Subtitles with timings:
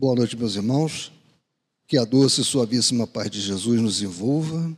[0.00, 1.12] Boa noite, meus irmãos.
[1.86, 4.74] Que a doce e suavíssima paz de Jesus nos envolva.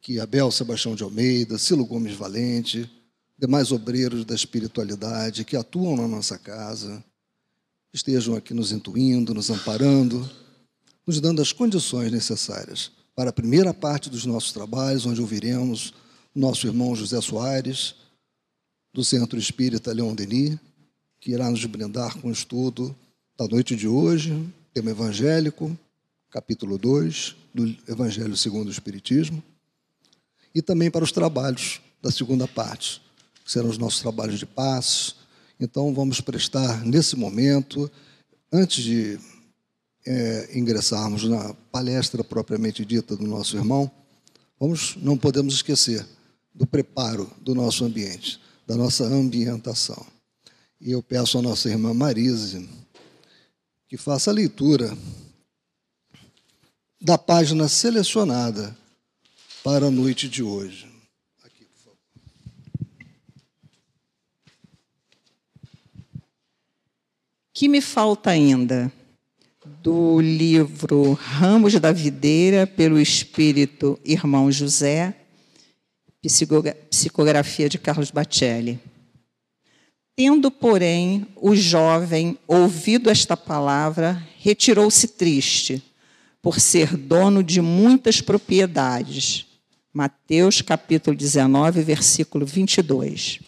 [0.00, 2.90] Que Abel Sebastião de Almeida, Silo Gomes Valente,
[3.38, 7.04] demais obreiros da espiritualidade que atuam na nossa casa,
[7.92, 10.28] estejam aqui nos intuindo, nos amparando,
[11.06, 15.94] nos dando as condições necessárias para a primeira parte dos nossos trabalhos, onde ouviremos
[16.34, 17.94] nosso irmão José Soares,
[18.92, 20.58] do Centro Espírita Leon Denis,
[21.20, 22.96] que irá nos brindar com o estudo
[23.36, 25.76] da noite de hoje, tema evangélico,
[26.30, 29.42] capítulo 2 do Evangelho segundo o Espiritismo,
[30.54, 33.02] e também para os trabalhos da segunda parte,
[33.44, 35.16] que serão os nossos trabalhos de paz.
[35.58, 37.90] Então, vamos prestar nesse momento,
[38.52, 39.18] antes de
[40.06, 43.90] é, ingressarmos na palestra propriamente dita do nosso irmão,
[44.60, 46.06] vamos, não podemos esquecer
[46.54, 50.06] do preparo do nosso ambiente, da nossa ambientação.
[50.80, 52.83] E eu peço à nossa irmã Marise
[53.94, 54.98] que faça a leitura
[57.00, 58.76] da página selecionada
[59.62, 60.90] para a noite de hoje.
[61.44, 61.98] Aqui, por favor.
[67.52, 68.92] Que me falta ainda?
[69.80, 75.14] do livro Ramos da Videira, pelo espírito Irmão José,
[76.90, 78.80] psicografia de Carlos Bacelli.
[80.16, 85.82] Tendo, porém, o jovem ouvido esta palavra, retirou-se triste,
[86.40, 89.46] por ser dono de muitas propriedades.
[89.92, 93.40] Mateus capítulo 19, versículo 22.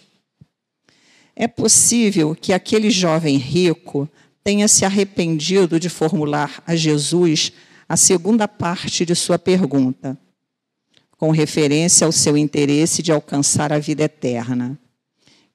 [1.37, 4.09] É possível que aquele jovem rico
[4.43, 7.53] tenha se arrependido de formular a Jesus
[7.89, 10.19] a segunda parte de sua pergunta,
[11.17, 14.77] com referência ao seu interesse de alcançar a vida eterna.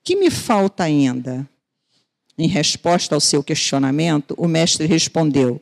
[0.03, 1.47] Que me falta ainda?
[2.37, 5.61] Em resposta ao seu questionamento, o mestre respondeu: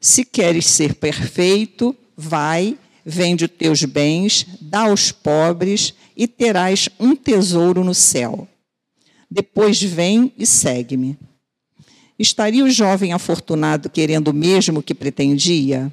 [0.00, 7.14] Se queres ser perfeito, vai, vende os teus bens, dá aos pobres e terás um
[7.14, 8.48] tesouro no céu.
[9.30, 11.16] Depois vem e segue-me.
[12.18, 15.92] Estaria o jovem afortunado querendo o mesmo que pretendia?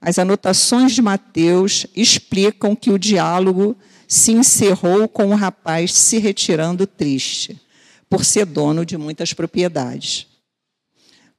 [0.00, 6.86] As anotações de Mateus explicam que o diálogo se encerrou com o rapaz se retirando
[6.86, 7.60] triste,
[8.08, 10.26] por ser dono de muitas propriedades.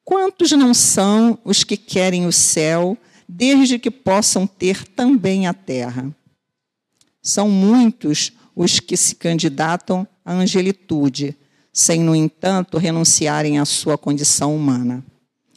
[0.04, 2.98] Quantos não são os que querem o céu,
[3.28, 6.16] desde que possam ter também a terra?
[7.22, 11.36] São muitos os que se candidatam à angelitude,
[11.74, 15.04] sem, no entanto, renunciarem à sua condição humana.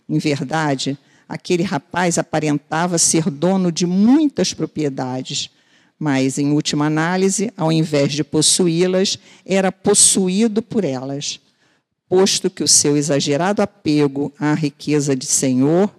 [0.09, 0.99] Em verdade,
[1.29, 5.49] aquele rapaz aparentava ser dono de muitas propriedades,
[6.01, 11.39] mas, em última análise, ao invés de possuí-las, era possuído por elas,
[12.09, 15.95] posto que o seu exagerado apego à riqueza de senhor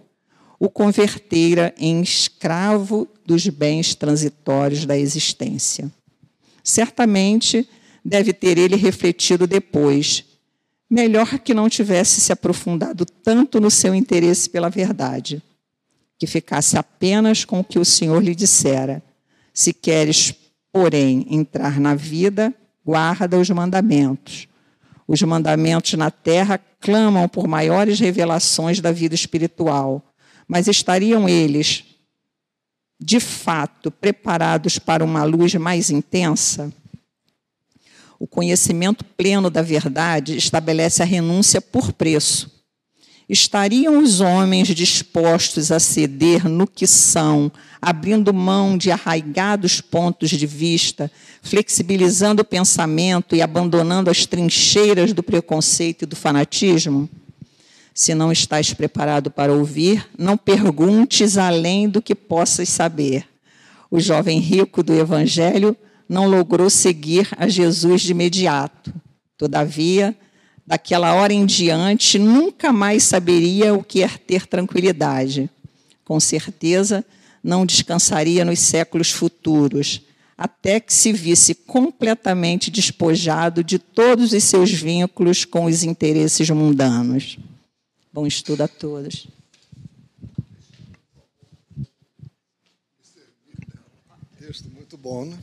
[0.60, 5.92] o convertera em escravo dos bens transitórios da existência.
[6.64, 7.68] Certamente,
[8.04, 10.26] deve ter ele refletido depois.
[10.90, 15.42] Melhor que não tivesse se aprofundado tanto no seu interesse pela verdade,
[16.18, 19.02] que ficasse apenas com o que o Senhor lhe dissera.
[19.54, 20.34] Se queres,
[20.72, 22.54] porém, entrar na vida,
[22.86, 24.48] guarda os mandamentos.
[25.08, 30.02] Os mandamentos na terra clamam por maiores revelações da vida espiritual,
[30.48, 31.84] mas estariam eles,
[33.00, 36.72] de fato, preparados para uma luz mais intensa?
[38.20, 42.61] O conhecimento pleno da verdade estabelece a renúncia por preço.
[43.32, 47.50] Estariam os homens dispostos a ceder no que são,
[47.82, 51.10] abrindo mão de arraigados pontos de vista,
[51.42, 57.10] flexibilizando o pensamento e abandonando as trincheiras do preconceito e do fanatismo?
[57.94, 63.26] Se não estás preparado para ouvir, não perguntes além do que possas saber.
[63.90, 65.74] O jovem rico do Evangelho
[66.08, 68.94] não logrou seguir a Jesus de imediato.
[69.38, 70.14] Todavia,
[70.66, 75.50] daquela hora em diante, nunca mais saberia o que é ter tranquilidade.
[76.04, 77.06] Com certeza,
[77.44, 80.02] não descansaria nos séculos futuros,
[80.38, 87.38] até que se visse completamente despojado de todos os seus vínculos com os interesses mundanos.
[88.14, 89.28] Bom estudo a todos.
[94.40, 95.38] Texto muito bom, né?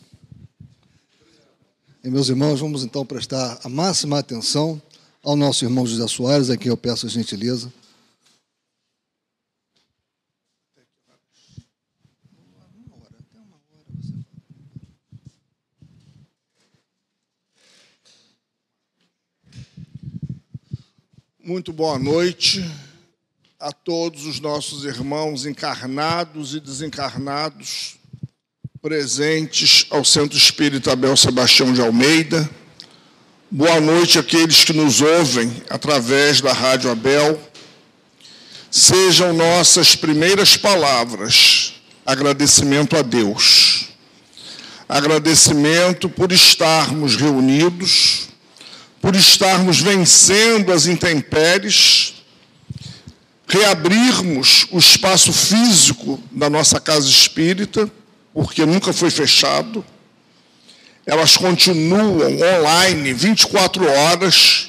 [2.05, 4.81] E, meus irmãos, vamos então prestar a máxima atenção
[5.29, 7.71] ao nosso irmão José Soares, a quem eu peço a gentileza.
[21.39, 22.65] Muito boa noite,
[23.61, 27.99] a todos os nossos irmãos encarnados e desencarnados
[28.81, 32.49] presentes ao Centro Espírita Abel Sebastião de Almeida.
[33.51, 37.41] Boa noite àqueles que nos ouvem através da Rádio Abel.
[38.71, 41.73] Sejam nossas primeiras palavras
[42.05, 43.89] agradecimento a Deus.
[44.87, 48.29] Agradecimento por estarmos reunidos,
[49.01, 52.17] por estarmos vencendo as intempéries,
[53.49, 57.91] reabrirmos o espaço físico da nossa casa espírita,
[58.35, 59.83] porque nunca foi fechado.
[61.09, 64.69] Elas continuam online 24 horas,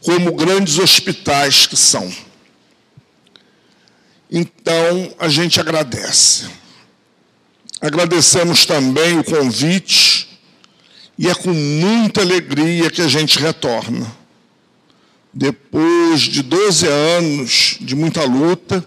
[0.00, 2.10] como grandes hospitais que são.
[4.30, 6.46] Então, a gente agradece.
[7.82, 10.40] Agradecemos também o convite
[11.18, 14.10] e é com muita alegria que a gente retorna.
[15.34, 18.82] Depois de 12 anos de muita luta,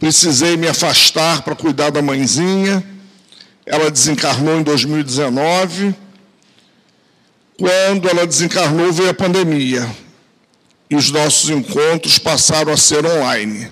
[0.00, 2.82] precisei me afastar para cuidar da mãezinha.
[3.70, 5.94] Ela desencarnou em 2019.
[7.58, 9.86] Quando ela desencarnou, veio a pandemia.
[10.88, 13.70] E os nossos encontros passaram a ser online.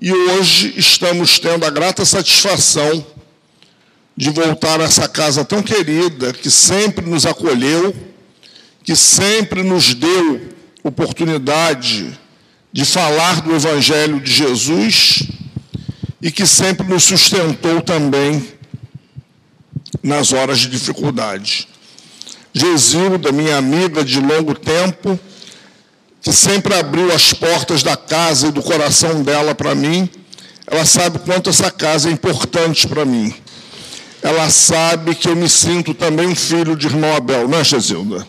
[0.00, 3.06] E hoje estamos tendo a grata satisfação
[4.16, 7.94] de voltar a essa casa tão querida, que sempre nos acolheu,
[8.82, 10.48] que sempre nos deu
[10.82, 12.18] oportunidade
[12.72, 15.22] de falar do Evangelho de Jesus
[16.20, 18.60] e que sempre nos sustentou também
[20.02, 21.68] nas horas de dificuldade.
[22.52, 25.18] Gesilda, minha amiga de longo tempo,
[26.20, 30.08] que sempre abriu as portas da casa e do coração dela para mim.
[30.66, 33.34] Ela sabe quanto essa casa é importante para mim.
[34.22, 38.26] Ela sabe que eu me sinto também filho de irmão Abel, não é, Gesilda?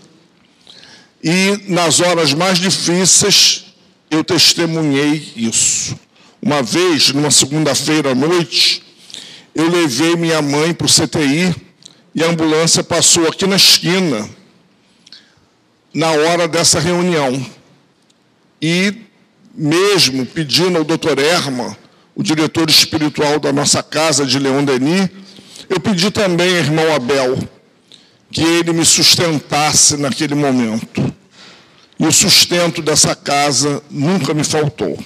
[1.24, 3.66] E nas horas mais difíceis,
[4.09, 5.98] eu testemunhei isso.
[6.42, 8.82] Uma vez, numa segunda-feira à noite,
[9.55, 11.55] eu levei minha mãe para o CTI
[12.15, 14.29] e a ambulância passou aqui na esquina,
[15.94, 17.45] na hora dessa reunião
[18.61, 18.94] e
[19.53, 21.77] mesmo pedindo ao doutor Erma,
[22.15, 25.09] o diretor espiritual da nossa casa de Leão Denis,
[25.69, 27.38] eu pedi também ao irmão Abel
[28.31, 31.13] que ele me sustentasse naquele momento.
[31.99, 34.97] E o sustento dessa casa nunca me faltou.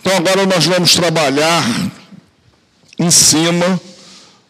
[0.00, 1.62] Então agora nós vamos trabalhar
[3.02, 3.80] em cima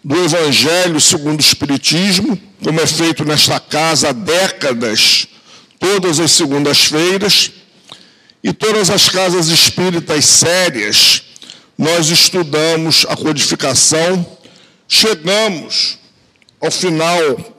[0.05, 5.27] do Evangelho segundo o Espiritismo, como é feito nesta casa há décadas,
[5.79, 7.51] todas as segundas-feiras
[8.43, 11.23] e todas as casas espíritas sérias,
[11.79, 14.27] nós estudamos a codificação,
[14.87, 15.99] chegamos
[16.61, 17.57] ao final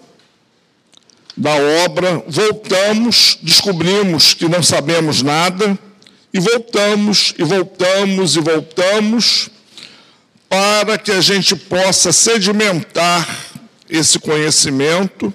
[1.36, 1.56] da
[1.86, 5.78] obra, voltamos, descobrimos que não sabemos nada,
[6.34, 9.50] e voltamos, e voltamos, e voltamos,
[10.53, 13.27] para que a gente possa sedimentar
[13.89, 15.33] esse conhecimento,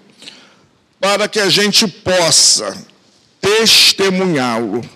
[1.00, 2.87] para que a gente possa
[3.41, 4.88] testemunhá-lo.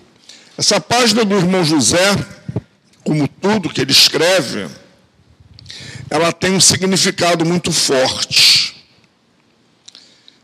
[0.57, 2.15] Essa página do irmão José,
[3.03, 4.69] como tudo que ele escreve,
[6.09, 8.77] ela tem um significado muito forte.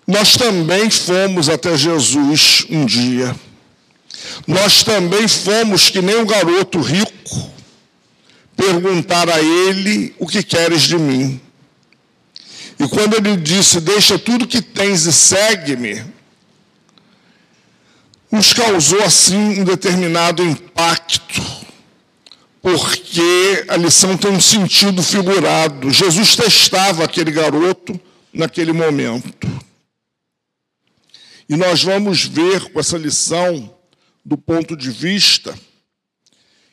[0.05, 3.33] Nós também fomos até Jesus um dia.
[4.45, 7.58] Nós também fomos que nem um garoto rico
[8.59, 11.39] perguntar a ele o que queres de mim.
[12.77, 16.03] E quando ele disse: Deixa tudo que tens e segue-me,
[18.29, 21.41] nos causou assim um determinado impacto,
[22.61, 25.89] porque a lição tem um sentido figurado.
[25.89, 27.99] Jesus testava aquele garoto
[28.33, 29.47] naquele momento.
[31.47, 33.73] E nós vamos ver com essa lição,
[34.23, 35.57] do ponto de vista,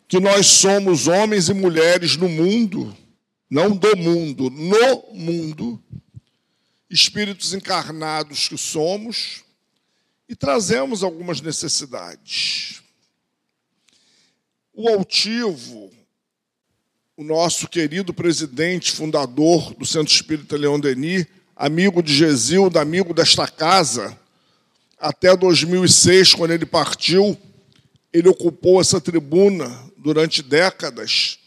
[0.09, 2.97] que nós somos homens e mulheres no mundo,
[3.51, 5.83] não do mundo, no mundo,
[6.89, 9.45] espíritos encarnados que somos,
[10.29, 12.83] e trazemos algumas necessidades.
[14.73, 15.91] O altivo,
[17.17, 23.49] o nosso querido presidente, fundador do Centro Espírita Leão Denis, amigo de Gesilda, amigo desta
[23.49, 24.19] casa,
[24.99, 27.37] até 2006, quando ele partiu,
[28.13, 31.41] ele ocupou essa tribuna durante décadas.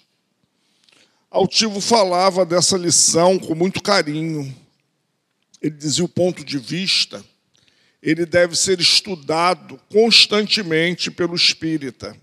[1.31, 4.53] Altivo falava dessa lição com muito carinho.
[5.61, 7.23] Ele dizia o ponto de vista
[8.01, 12.15] ele deve ser estudado constantemente pelo espírita.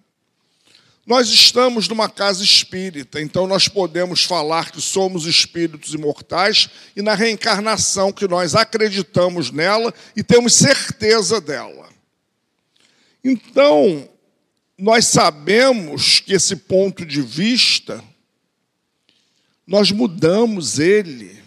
[1.07, 7.15] Nós estamos numa casa espírita, então nós podemos falar que somos espíritos imortais e na
[7.15, 11.89] reencarnação que nós acreditamos nela e temos certeza dela.
[13.23, 14.09] Então,
[14.79, 18.03] nós sabemos que esse ponto de vista,
[19.67, 21.43] nós mudamos ele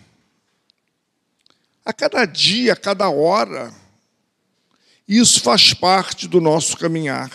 [1.85, 3.73] a cada dia, a cada hora.
[5.07, 7.31] Isso faz parte do nosso caminhar.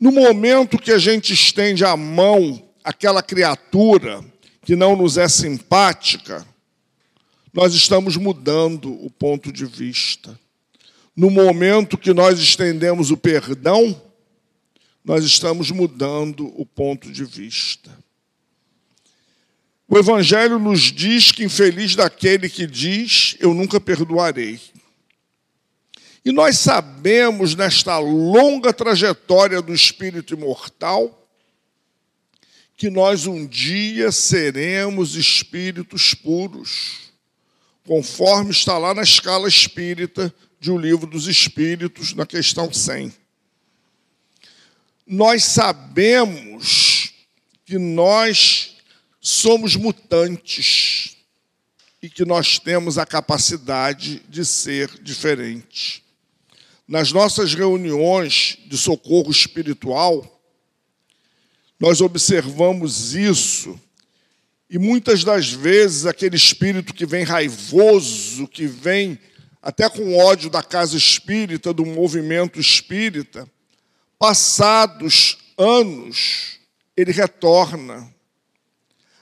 [0.00, 4.24] No momento que a gente estende a mão àquela criatura
[4.62, 6.46] que não nos é simpática,
[7.52, 10.38] nós estamos mudando o ponto de vista.
[11.14, 13.98] No momento que nós estendemos o perdão,
[15.06, 17.96] nós estamos mudando o ponto de vista.
[19.86, 24.58] O Evangelho nos diz que infeliz daquele que diz: Eu nunca perdoarei.
[26.24, 31.30] E nós sabemos, nesta longa trajetória do espírito imortal,
[32.76, 37.12] que nós um dia seremos espíritos puros,
[37.86, 43.25] conforme está lá na escala espírita de O Livro dos Espíritos, na questão 100.
[45.06, 47.12] Nós sabemos
[47.64, 48.76] que nós
[49.20, 51.16] somos mutantes
[52.02, 56.02] e que nós temos a capacidade de ser diferentes.
[56.88, 60.40] Nas nossas reuniões de socorro espiritual,
[61.78, 63.78] nós observamos isso,
[64.68, 69.18] e muitas das vezes aquele espírito que vem raivoso, que vem
[69.62, 73.48] até com ódio da casa espírita, do movimento espírita,
[74.18, 76.58] passados anos,
[76.96, 78.12] ele retorna,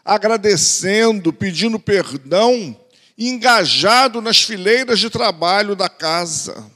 [0.05, 2.79] agradecendo, pedindo perdão,
[3.17, 6.73] engajado nas fileiras de trabalho da casa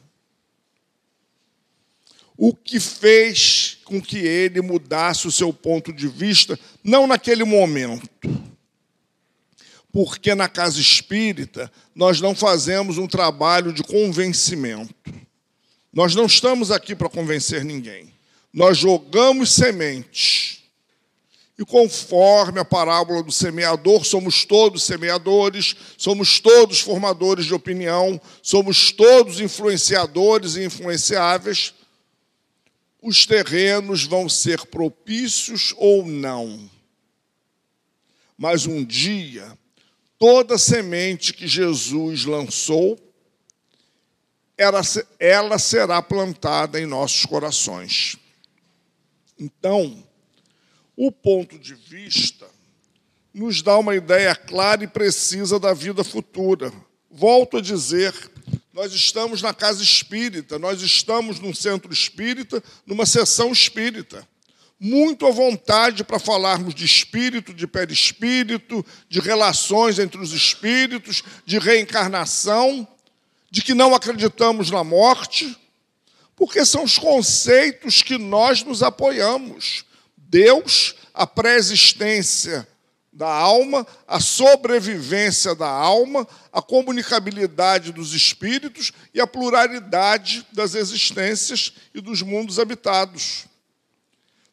[2.40, 8.08] o que fez com que ele mudasse o seu ponto de vista, não naquele momento.
[9.90, 14.94] Porque na casa espírita nós não fazemos um trabalho de convencimento.
[15.92, 18.12] Nós não estamos aqui para convencer ninguém.
[18.52, 20.62] Nós jogamos sementes.
[21.58, 28.92] E conforme a parábola do semeador, somos todos semeadores, somos todos formadores de opinião, somos
[28.92, 31.74] todos influenciadores e influenciáveis
[33.00, 36.68] os terrenos vão ser propícios ou não.
[38.36, 39.56] Mas um dia,
[40.18, 42.98] toda semente que Jesus lançou,
[44.58, 44.82] ela,
[45.20, 48.16] ela será plantada em nossos corações.
[49.38, 50.04] Então,
[50.96, 52.46] o ponto de vista
[53.32, 56.72] nos dá uma ideia clara e precisa da vida futura.
[57.08, 58.12] Volto a dizer
[58.72, 64.26] nós estamos na casa espírita, nós estamos num centro espírita, numa sessão espírita.
[64.78, 71.58] Muito à vontade para falarmos de espírito, de perispírito, de relações entre os espíritos, de
[71.58, 72.86] reencarnação,
[73.50, 75.56] de que não acreditamos na morte,
[76.36, 79.84] porque são os conceitos que nós nos apoiamos.
[80.16, 82.66] Deus, a pré-existência
[83.12, 91.72] da alma, a sobrevivência da alma, a comunicabilidade dos espíritos e a pluralidade das existências
[91.92, 93.46] e dos mundos habitados.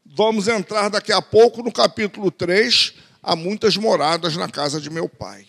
[0.04, 5.08] Vamos entrar daqui a pouco no capítulo 3, há muitas moradas na casa de meu
[5.08, 5.46] pai.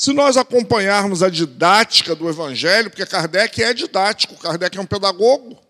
[0.00, 5.60] Se nós acompanharmos a didática do Evangelho, porque Kardec é didático, Kardec é um pedagogo,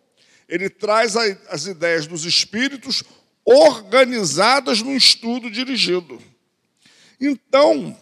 [0.48, 3.02] ele traz as ideias dos espíritos
[3.44, 6.22] organizadas num estudo dirigido.
[7.20, 8.00] Então,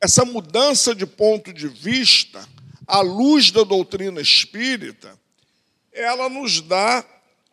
[0.00, 2.48] essa mudança de ponto de vista,
[2.86, 5.18] à luz da doutrina espírita,
[5.92, 7.04] ela nos dá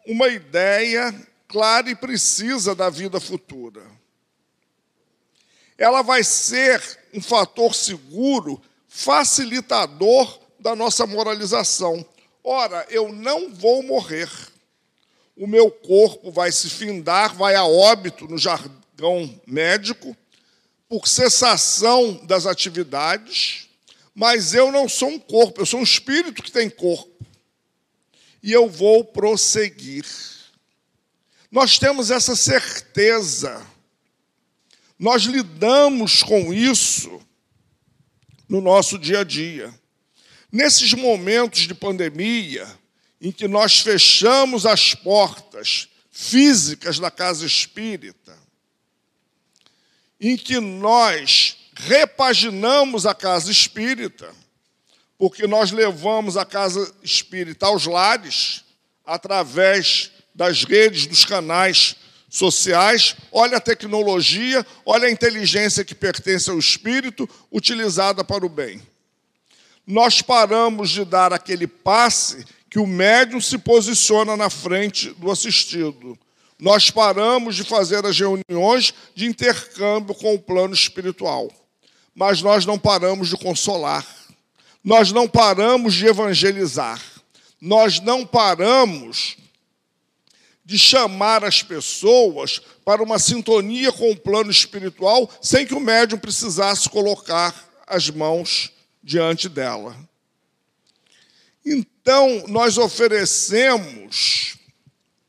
[0.06, 1.12] uma ideia
[1.48, 3.82] clara e precisa da vida futura.
[5.76, 12.06] Ela vai ser um fator seguro, facilitador da nossa moralização.
[12.44, 14.30] Ora, eu não vou morrer.
[15.36, 20.16] O meu corpo vai se findar, vai a óbito no jargão médico,
[20.88, 23.68] por cessação das atividades,
[24.14, 27.26] mas eu não sou um corpo, eu sou um espírito que tem corpo.
[28.44, 30.06] E eu vou prosseguir.
[31.52, 33.66] Nós temos essa certeza.
[35.00, 37.22] Nós lidamos com isso
[38.50, 39.74] no nosso dia a dia.
[40.52, 42.68] Nesses momentos de pandemia,
[43.22, 48.36] em que nós fechamos as portas físicas da casa espírita,
[50.20, 54.34] em que nós repaginamos a casa espírita,
[55.18, 58.64] porque nós levamos a casa espírita aos lares,
[59.06, 61.96] através das redes, dos canais
[62.30, 63.16] sociais.
[63.32, 68.82] Olha a tecnologia, olha a inteligência que pertence ao espírito, utilizada para o bem.
[69.86, 76.18] Nós paramos de dar aquele passe que o médium se posiciona na frente do assistido.
[76.60, 81.50] Nós paramos de fazer as reuniões de intercâmbio com o plano espiritual,
[82.14, 84.06] mas nós não paramos de consolar,
[84.84, 87.02] nós não paramos de evangelizar,
[87.62, 89.38] nós não paramos
[90.68, 96.20] de chamar as pessoas para uma sintonia com o plano espiritual sem que o médium
[96.20, 97.56] precisasse colocar
[97.88, 99.96] as mãos diante dela.
[101.66, 104.58] Então, nós oferecemos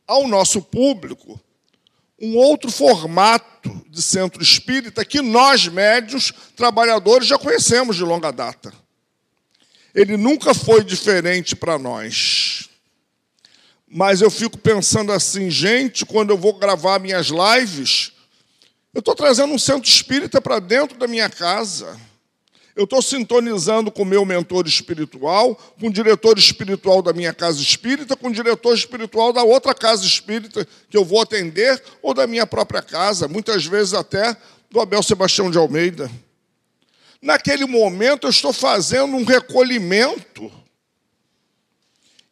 [0.08, 1.40] ao nosso público
[2.20, 8.74] um outro formato de centro espírita que nós, médios, trabalhadores, já conhecemos de longa data.
[9.94, 12.67] Ele nunca foi diferente para nós.
[13.90, 18.12] Mas eu fico pensando assim, gente, quando eu vou gravar minhas lives,
[18.92, 21.98] eu estou trazendo um centro espírita para dentro da minha casa
[22.78, 27.60] eu estou sintonizando com o meu mentor espiritual, com o diretor espiritual da minha casa
[27.60, 32.24] espírita, com o diretor espiritual da outra casa espírita que eu vou atender, ou da
[32.24, 34.36] minha própria casa, muitas vezes até
[34.70, 36.08] do Abel Sebastião de Almeida.
[37.20, 40.48] Naquele momento eu estou fazendo um recolhimento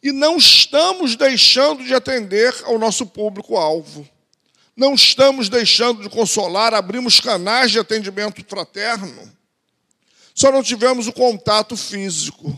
[0.07, 4.09] e não estamos deixando de atender ao nosso público-alvo.
[4.77, 9.33] Não estamos deixando de consolar, abrimos canais de atendimento fraterno.
[10.33, 12.57] Só não tivemos o contato físico.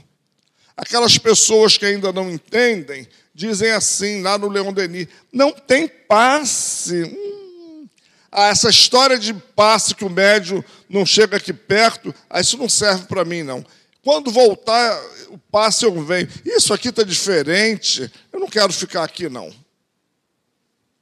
[0.76, 7.02] Aquelas pessoas que ainda não entendem dizem assim, lá no Leon Denis: não tem passe.
[7.04, 7.88] Hum.
[8.30, 12.68] Ah, essa história de passe que o médio não chega aqui perto, ah, isso não
[12.68, 13.64] serve para mim, não.
[14.08, 14.98] Quando voltar
[15.28, 16.26] o passe, eu venho.
[16.42, 19.54] Isso aqui está diferente, eu não quero ficar aqui, não.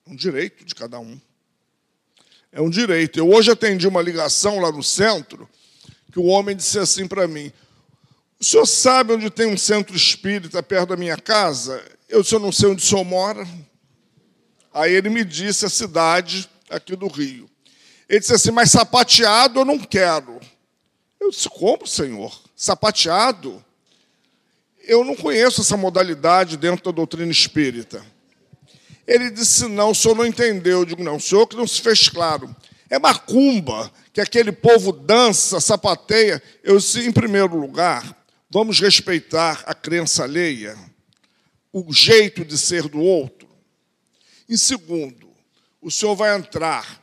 [0.04, 1.16] É um direito de cada um.
[2.50, 3.16] É um direito.
[3.16, 5.48] Eu hoje atendi uma ligação lá no centro
[6.10, 7.52] que o homem disse assim para mim:
[8.40, 11.80] O senhor sabe onde tem um centro espírita perto da minha casa?
[12.08, 13.46] Eu disse: Eu não sei onde o senhor mora.
[14.74, 17.48] Aí ele me disse a cidade aqui do Rio.
[18.08, 20.40] Ele disse assim: Mas sapateado eu não quero.
[21.20, 22.45] Eu disse: Como, senhor?
[22.56, 23.62] Sapateado?
[24.82, 28.04] Eu não conheço essa modalidade dentro da doutrina espírita.
[29.06, 30.80] Ele disse: Não, o senhor não entendeu.
[30.80, 32.54] Eu digo: Não, o senhor que não se fez claro.
[32.88, 36.42] É macumba, que aquele povo dança, sapateia.
[36.62, 38.16] Eu disse, em primeiro lugar,
[38.48, 40.76] vamos respeitar a crença alheia,
[41.72, 43.48] o jeito de ser do outro.
[44.48, 45.28] Em segundo,
[45.82, 47.02] o senhor vai entrar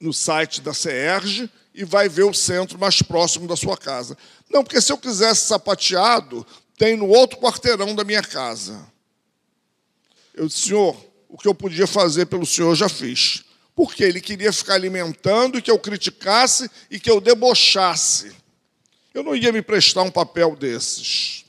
[0.00, 4.16] no site da CERJ e vai ver o centro mais próximo da sua casa.
[4.50, 8.86] Não, porque se eu quisesse sapateado, tem no outro quarteirão da minha casa.
[10.34, 10.96] Eu disse, senhor,
[11.28, 15.58] o que eu podia fazer pelo senhor eu já fiz porque ele queria ficar alimentando
[15.58, 18.32] e que eu criticasse e que eu debochasse.
[19.14, 21.44] Eu não ia me prestar um papel desses.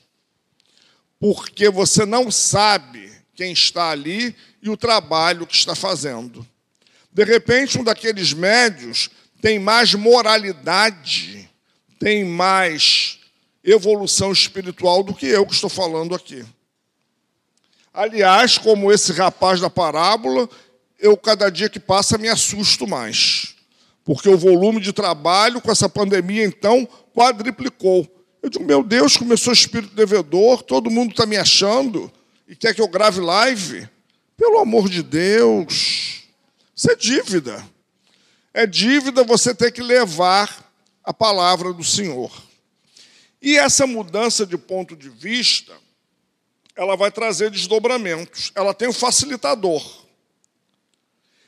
[1.18, 6.46] Porque você não sabe quem está ali e o trabalho que está fazendo.
[7.12, 9.10] De repente, um daqueles médios
[9.44, 11.50] tem mais moralidade,
[11.98, 13.18] tem mais
[13.62, 16.42] evolução espiritual do que eu que estou falando aqui.
[17.92, 20.48] Aliás, como esse rapaz da parábola,
[20.98, 23.54] eu, cada dia que passa, me assusto mais.
[24.02, 28.08] Porque o volume de trabalho com essa pandemia, então, quadriplicou.
[28.42, 32.10] Eu digo, meu Deus, começou espírito devedor, todo mundo está me achando
[32.48, 33.86] e quer que eu grave live.
[34.38, 36.22] Pelo amor de Deus,
[36.74, 37.73] isso é dívida.
[38.54, 42.32] É dívida você ter que levar a palavra do Senhor.
[43.42, 45.74] E essa mudança de ponto de vista,
[46.74, 48.52] ela vai trazer desdobramentos.
[48.54, 50.04] Ela tem um facilitador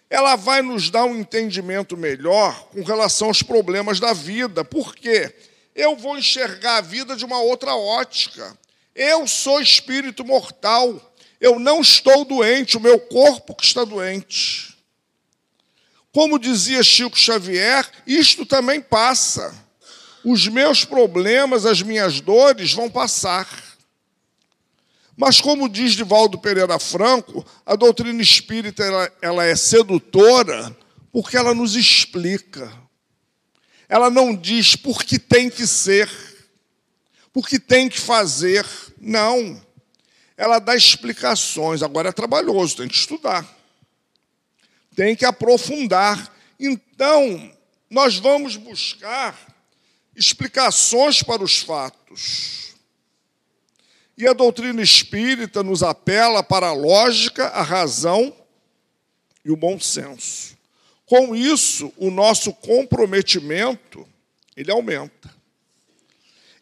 [0.09, 4.65] ela vai nos dar um entendimento melhor com relação aos problemas da vida.
[4.65, 5.35] Por quê?
[5.75, 8.57] Eu vou enxergar a vida de uma outra ótica.
[8.95, 11.15] Eu sou espírito mortal.
[11.41, 14.76] Eu não estou doente, o meu corpo que está doente.
[16.17, 19.55] Como dizia Chico Xavier, isto também passa.
[20.25, 23.47] Os meus problemas, as minhas dores vão passar.
[25.15, 30.75] Mas, como diz Divaldo Pereira Franco, a doutrina espírita ela, ela é sedutora
[31.13, 32.73] porque ela nos explica.
[33.87, 36.11] Ela não diz por que tem que ser,
[37.31, 38.65] por que tem que fazer.
[38.99, 39.63] Não.
[40.35, 41.83] Ela dá explicações.
[41.83, 43.56] Agora é trabalhoso, tem que estudar.
[44.97, 46.35] Tem que aprofundar.
[46.59, 47.53] Então,
[47.89, 49.39] nós vamos buscar
[50.17, 52.75] explicações para os fatos.
[54.19, 58.35] E a doutrina espírita nos apela para a lógica, a razão
[59.45, 60.57] e o bom senso.
[61.05, 64.09] Com isso, o nosso comprometimento
[64.57, 65.33] ele aumenta.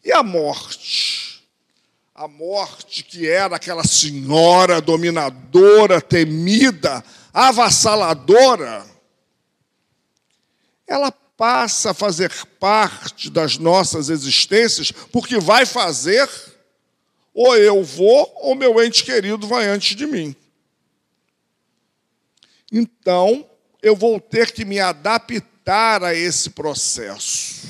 [0.03, 1.35] E a morte?
[2.15, 7.03] a morte, que era aquela senhora dominadora, temida,
[7.35, 8.85] avassaladora,
[10.87, 16.29] ela passa a fazer parte das nossas existências, porque vai fazer,
[17.33, 20.33] ou eu vou, ou meu ente querido vai antes de mim.
[22.71, 23.45] Então,
[23.81, 27.67] eu vou ter que me adaptar a esse processo.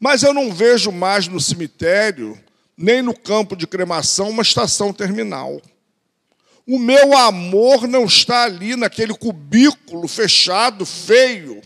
[0.00, 2.40] Mas eu não vejo mais no cemitério,
[2.74, 5.60] nem no campo de cremação, uma estação terminal.
[6.70, 11.62] O meu amor não está ali naquele cubículo fechado, feio.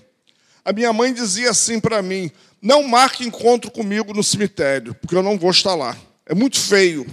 [0.65, 2.31] A minha mãe dizia assim para mim:
[2.63, 5.97] não marque encontro comigo no cemitério, porque eu não vou estar lá.
[6.25, 7.05] É muito feio.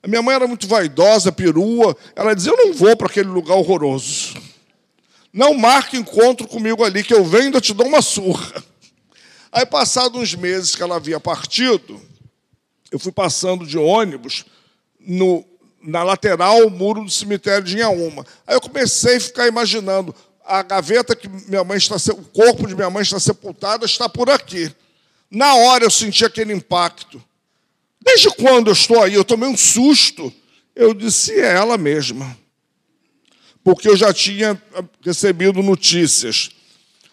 [0.00, 1.96] A minha mãe era muito vaidosa, perua.
[2.14, 4.40] Ela dizia: eu não vou para aquele lugar horroroso.
[5.32, 8.62] Não marque encontro comigo ali, que eu venho e te dou uma surra.
[9.50, 12.00] Aí, passados uns meses que ela havia partido,
[12.92, 14.44] eu fui passando de ônibus
[15.00, 15.44] no,
[15.82, 18.24] na lateral, o muro do cemitério de Inhaúma.
[18.46, 20.14] Aí eu comecei a ficar imaginando,
[20.44, 24.30] a gaveta que minha mãe está, o corpo de minha mãe está sepultado está por
[24.30, 24.72] aqui.
[25.30, 27.22] Na hora eu senti aquele impacto.
[28.00, 29.14] Desde quando eu estou aí?
[29.14, 30.32] Eu tomei um susto.
[30.74, 32.36] Eu disse, é ela mesma.
[33.64, 34.60] Porque eu já tinha
[35.04, 36.50] recebido notícias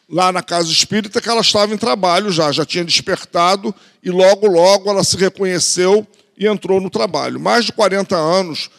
[0.09, 4.47] lá na casa espírita que ela estava em trabalho já, já tinha despertado e logo,
[4.47, 6.05] logo ela se reconheceu
[6.39, 7.37] e entrou no trabalho.
[7.37, 8.71] Mais de 40 anos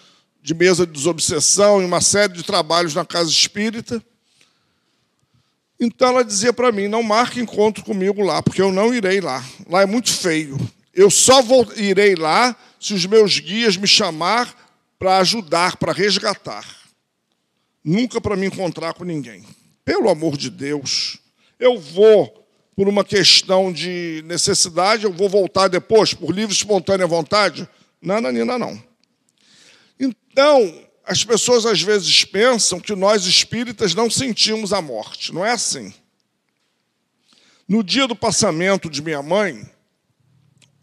[0.43, 4.03] de mesa de desobsessão e uma série de trabalhos na casa espírita.
[5.79, 9.45] Então ela dizia para mim: não marque encontro comigo lá, porque eu não irei lá.
[9.69, 10.59] Lá é muito feio.
[10.95, 14.53] Eu só vou, irei lá se os meus guias me chamar
[14.99, 16.65] para ajudar, para resgatar.
[17.85, 19.45] Nunca para me encontrar com ninguém.
[19.85, 21.19] Pelo amor de Deus,
[21.59, 27.69] eu vou por uma questão de necessidade, eu vou voltar depois, por livre espontânea vontade?
[28.01, 28.83] Não, Nanina, não.
[29.99, 35.35] Então, as pessoas às vezes pensam que nós espíritas não sentimos a morte.
[35.35, 35.93] Não é assim.
[37.69, 39.69] No dia do passamento de minha mãe,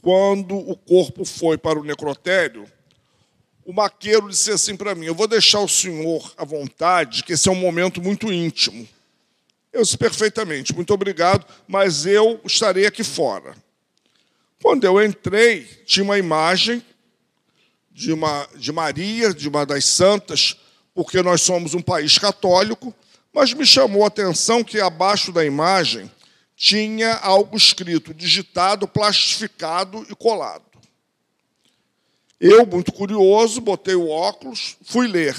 [0.01, 2.65] quando o corpo foi para o necrotério,
[3.65, 7.49] o maqueiro disse assim para mim: Eu vou deixar o senhor à vontade, que esse
[7.49, 8.87] é um momento muito íntimo.
[9.77, 13.55] Eu disse perfeitamente, muito obrigado, mas eu estarei aqui fora.
[14.59, 16.83] Quando eu entrei, tinha uma imagem
[17.91, 20.57] de, uma, de Maria, de uma das santas,
[20.95, 22.91] porque nós somos um país católico,
[23.31, 26.11] mas me chamou a atenção que abaixo da imagem
[26.55, 30.65] tinha algo escrito, digitado, plastificado e colado.
[32.41, 35.35] Eu, muito curioso, botei o óculos, fui ler.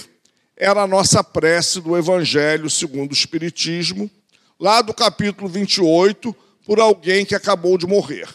[0.56, 4.08] Era a nossa prece do Evangelho segundo o Espiritismo,
[4.58, 8.28] lá do capítulo 28, por alguém que acabou de morrer.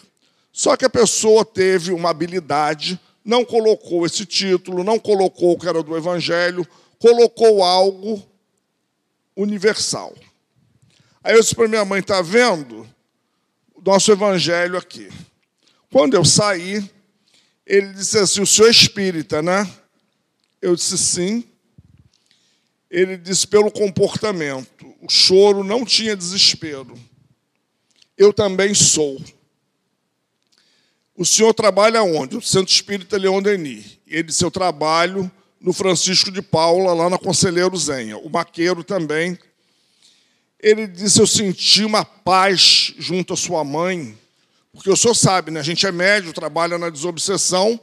[0.51, 5.67] Só que a pessoa teve uma habilidade, não colocou esse título, não colocou o que
[5.67, 6.67] era do Evangelho,
[6.99, 8.23] colocou algo
[9.35, 10.13] universal.
[11.23, 12.87] Aí eu disse para minha mãe: está vendo?
[13.73, 15.09] O nosso Evangelho aqui.
[15.91, 16.87] Quando eu saí,
[17.65, 19.69] ele disse assim: o senhor é espírita, né?
[20.61, 21.43] Eu disse sim.
[22.93, 26.93] Ele disse pelo comportamento o choro não tinha desespero.
[28.15, 29.19] Eu também sou.
[31.17, 32.37] O senhor trabalha onde?
[32.37, 33.97] O Santo Espírito Leão Denis.
[34.05, 35.29] Ele disse: Eu trabalho
[35.59, 38.15] no Francisco de Paula, lá na Conselheiro Zenha.
[38.19, 39.39] O maqueiro também.
[40.59, 44.15] Ele disse: Eu senti uma paz junto à sua mãe.
[44.71, 45.59] Porque o senhor sabe, né?
[45.59, 47.79] a gente é médio, trabalha na desobsessão.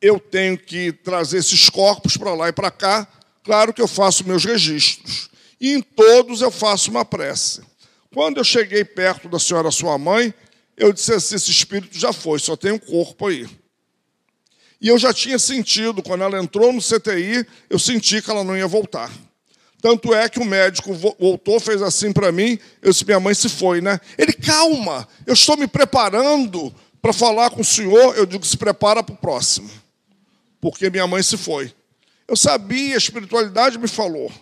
[0.00, 3.08] Eu tenho que trazer esses corpos para lá e para cá.
[3.44, 5.30] Claro que eu faço meus registros
[5.60, 7.62] e em todos eu faço uma prece.
[8.12, 10.32] Quando eu cheguei perto da senhora sua mãe,
[10.76, 13.46] eu disse assim: esse espírito já foi, só tem um corpo aí.
[14.80, 18.56] E eu já tinha sentido, quando ela entrou no CTI, eu senti que ela não
[18.56, 19.10] ia voltar.
[19.80, 23.50] Tanto é que o médico voltou, fez assim para mim, eu disse: minha mãe se
[23.50, 24.00] foi, né?
[24.16, 28.16] Ele, calma, eu estou me preparando para falar com o senhor.
[28.16, 29.70] Eu digo: se prepara para o próximo,
[30.60, 31.70] porque minha mãe se foi.
[32.26, 34.32] Eu sabia, a espiritualidade me falou.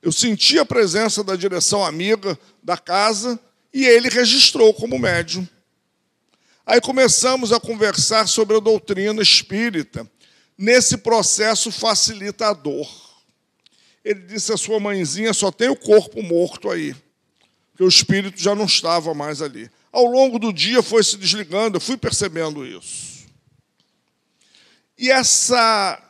[0.00, 3.38] Eu senti a presença da direção amiga da casa
[3.74, 5.46] e ele registrou como médium.
[6.64, 10.08] Aí começamos a conversar sobre a doutrina espírita,
[10.56, 12.88] nesse processo facilitador.
[14.04, 16.94] Ele disse: a sua mãezinha só tem o corpo morto aí,
[17.76, 19.70] que o espírito já não estava mais ali.
[19.92, 23.26] Ao longo do dia foi se desligando, eu fui percebendo isso.
[24.98, 26.02] E essa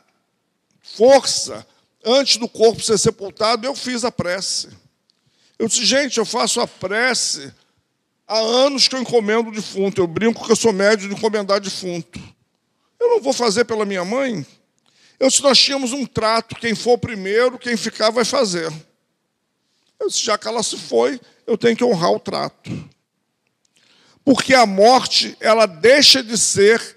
[0.97, 1.65] força
[2.03, 4.69] antes do corpo ser sepultado, eu fiz a prece.
[5.59, 7.53] Eu disse, gente, eu faço a prece
[8.27, 10.01] há anos que eu encomendo defunto.
[10.01, 12.19] Eu brinco que eu sou médio de encomendar defunto.
[12.99, 14.45] Eu não vou fazer pela minha mãe?
[15.19, 18.71] Eu disse, nós tínhamos um trato, quem for primeiro, quem ficar vai fazer.
[19.99, 22.71] Eu disse, já que ela se foi, eu tenho que honrar o trato.
[24.23, 26.96] Porque a morte, ela deixa de ser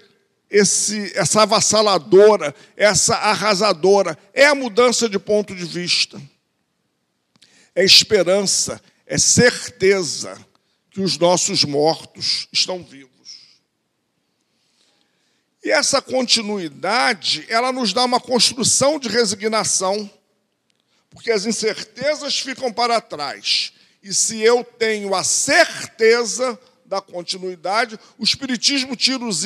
[0.51, 4.17] esse, essa avassaladora, essa arrasadora.
[4.33, 6.21] É a mudança de ponto de vista.
[7.73, 10.37] É esperança, é certeza
[10.89, 13.11] que os nossos mortos estão vivos.
[15.63, 20.09] E essa continuidade, ela nos dá uma construção de resignação,
[21.09, 23.71] porque as incertezas ficam para trás.
[24.03, 29.45] E se eu tenho a certeza da continuidade, o Espiritismo tira os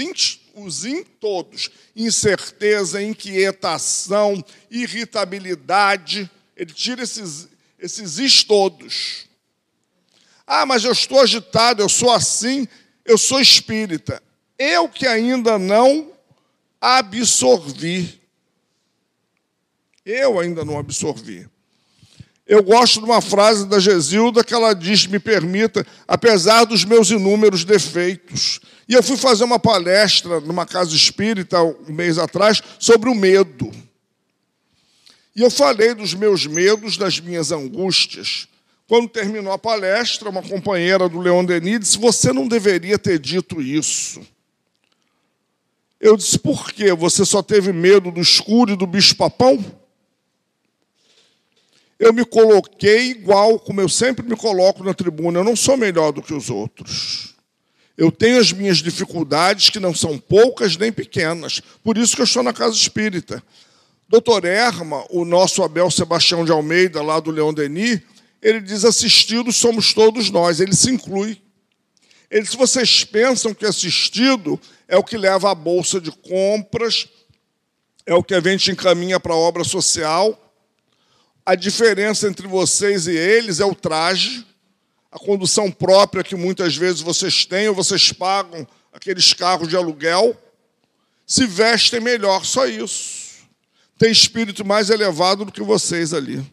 [0.56, 9.26] os in todos: incerteza, inquietação, irritabilidade, ele tira esses, esses is todos.
[10.48, 12.68] Ah, mas eu estou agitado, eu sou assim,
[13.04, 14.22] eu sou espírita.
[14.58, 16.12] Eu que ainda não
[16.80, 18.22] absorvi.
[20.06, 21.50] Eu ainda não absorvi.
[22.48, 27.10] Eu gosto de uma frase da Gesilda que ela diz: me permita, apesar dos meus
[27.10, 28.62] inúmeros defeitos.
[28.88, 33.71] E eu fui fazer uma palestra numa casa espírita um mês atrás sobre o medo.
[35.36, 38.48] E eu falei dos meus medos, das minhas angústias.
[38.88, 43.60] Quando terminou a palestra, uma companheira do Leon Denis disse: Você não deveria ter dito
[43.60, 44.21] isso.
[46.00, 46.93] Eu disse: Por quê?
[46.93, 49.63] Você só teve medo do escuro e do bicho-papão?
[51.98, 55.39] Eu me coloquei igual, como eu sempre me coloco na tribuna.
[55.39, 57.35] Eu não sou melhor do que os outros.
[57.98, 61.62] Eu tenho as minhas dificuldades, que não são poucas nem pequenas.
[61.84, 63.42] Por isso que eu estou na casa espírita.
[64.08, 68.02] Doutor Erma, o nosso Abel Sebastião de Almeida, lá do Leão Denis,
[68.42, 70.60] ele diz: assistidos somos todos nós.
[70.60, 71.42] Ele se inclui.
[72.30, 77.08] Ele diz: vocês pensam que assistido é o que leva a bolsa de compras,
[78.06, 80.42] é o que a gente encaminha para a obra social.
[81.46, 84.46] A diferença entre vocês e eles é o traje,
[85.15, 90.38] a condução própria que muitas vezes vocês têm, ou vocês pagam aqueles carros de aluguel,
[91.25, 93.45] se vestem melhor, só isso.
[93.97, 96.45] Tem espírito mais elevado do que vocês ali.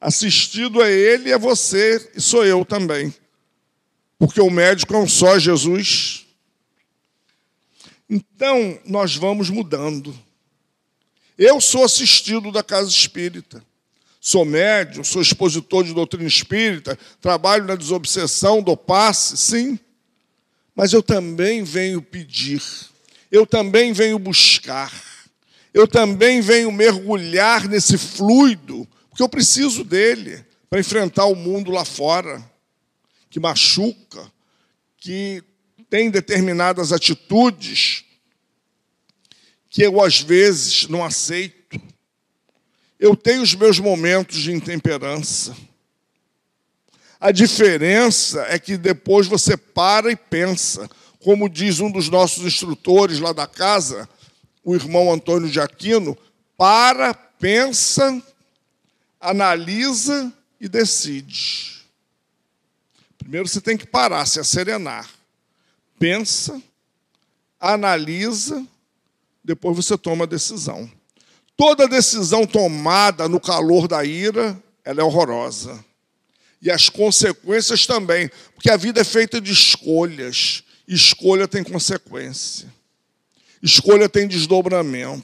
[0.00, 3.14] Assistido é ele, é você e sou eu também.
[4.18, 6.26] Porque o médico é um só, Jesus.
[8.08, 10.18] Então, nós vamos mudando.
[11.36, 13.62] Eu sou assistido da casa espírita.
[14.20, 19.78] Sou médium, sou expositor de doutrina espírita, trabalho na desobsessão do passe, sim.
[20.74, 22.62] Mas eu também venho pedir,
[23.32, 24.92] eu também venho buscar,
[25.72, 31.84] eu também venho mergulhar nesse fluido, porque eu preciso dele para enfrentar o mundo lá
[31.84, 32.44] fora,
[33.30, 34.30] que machuca,
[34.98, 35.42] que
[35.88, 38.04] tem determinadas atitudes
[39.70, 41.59] que eu, às vezes, não aceito.
[43.00, 45.56] Eu tenho os meus momentos de intemperança.
[47.18, 50.88] A diferença é que depois você para e pensa.
[51.18, 54.08] Como diz um dos nossos instrutores lá da casa,
[54.62, 56.16] o irmão Antônio de Aquino,
[56.56, 58.22] para, pensa,
[59.18, 61.80] analisa e decide.
[63.18, 65.08] Primeiro você tem que parar, se serenar
[66.00, 66.60] pensa,
[67.60, 68.66] analisa,
[69.44, 70.90] depois você toma a decisão.
[71.60, 75.84] Toda decisão tomada no calor da ira, ela é horrorosa.
[76.62, 80.64] E as consequências também, porque a vida é feita de escolhas.
[80.88, 82.66] Escolha tem consequência.
[83.62, 85.22] Escolha tem desdobramento.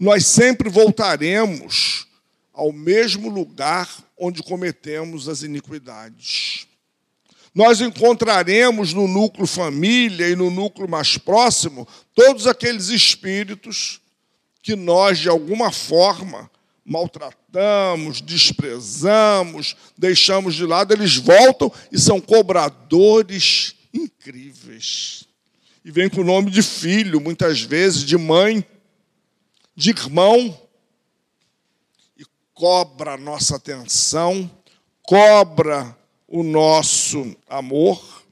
[0.00, 2.06] Nós sempre voltaremos
[2.54, 6.67] ao mesmo lugar onde cometemos as iniquidades
[7.58, 14.00] nós encontraremos no núcleo família e no núcleo mais próximo todos aqueles espíritos
[14.62, 16.48] que nós, de alguma forma,
[16.84, 25.24] maltratamos, desprezamos, deixamos de lado, eles voltam e são cobradores incríveis.
[25.84, 28.64] E vem com o nome de filho, muitas vezes, de mãe,
[29.74, 30.56] de irmão,
[32.16, 32.22] e
[32.54, 34.48] cobra a nossa atenção,
[35.02, 35.97] cobra
[36.28, 38.22] o nosso amor.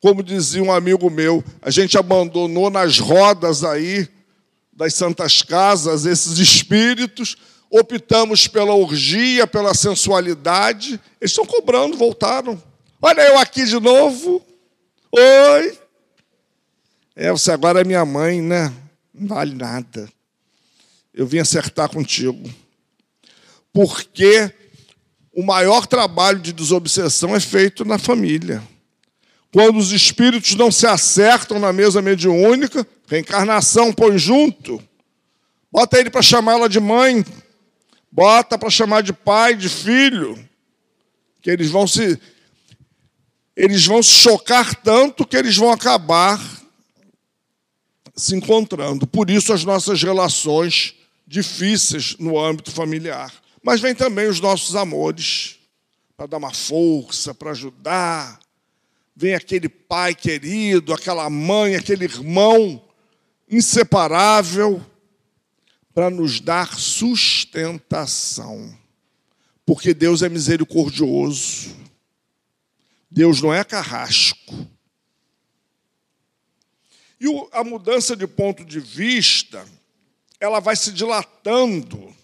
[0.00, 4.08] Como dizia um amigo meu, a gente abandonou nas rodas aí
[4.72, 7.36] das santas casas esses espíritos,
[7.70, 11.00] optamos pela orgia, pela sensualidade.
[11.20, 12.62] Eles estão cobrando, voltaram.
[13.00, 14.44] Olha eu aqui de novo.
[15.12, 15.78] Oi.
[17.14, 18.72] É, você agora é minha mãe, né?
[19.14, 20.08] Não vale nada.
[21.14, 22.52] Eu vim acertar contigo.
[23.72, 24.52] Porque
[25.36, 28.66] o maior trabalho de desobsessão é feito na família.
[29.52, 34.82] Quando os espíritos não se acertam na mesa mediúnica, reencarnação põe junto,
[35.70, 37.22] bota ele para chamar ela de mãe,
[38.10, 40.42] bota para chamar de pai, de filho,
[41.42, 42.18] que eles vão se
[43.54, 46.40] eles vão se chocar tanto que eles vão acabar
[48.14, 49.06] se encontrando.
[49.06, 50.94] Por isso as nossas relações
[51.26, 53.32] difíceis no âmbito familiar.
[53.66, 55.58] Mas vem também os nossos amores,
[56.16, 58.38] para dar uma força, para ajudar.
[59.16, 62.80] Vem aquele pai querido, aquela mãe, aquele irmão
[63.50, 64.80] inseparável
[65.92, 68.72] para nos dar sustentação.
[69.64, 71.74] Porque Deus é misericordioso.
[73.10, 74.64] Deus não é carrasco.
[77.20, 79.66] E a mudança de ponto de vista,
[80.38, 82.14] ela vai se dilatando.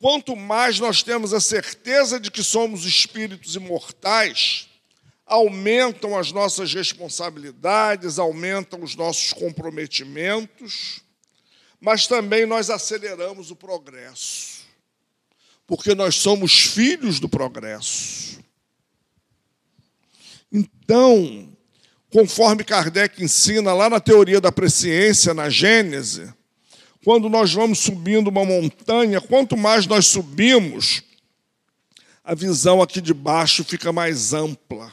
[0.00, 4.68] Quanto mais nós temos a certeza de que somos espíritos imortais,
[5.26, 11.02] aumentam as nossas responsabilidades, aumentam os nossos comprometimentos,
[11.80, 14.62] mas também nós aceleramos o progresso,
[15.66, 18.38] porque nós somos filhos do progresso.
[20.50, 21.52] Então,
[22.08, 26.32] conforme Kardec ensina lá na teoria da presciência, na Gênese,
[27.04, 31.02] quando nós vamos subindo uma montanha, quanto mais nós subimos,
[32.24, 34.92] a visão aqui de baixo fica mais ampla.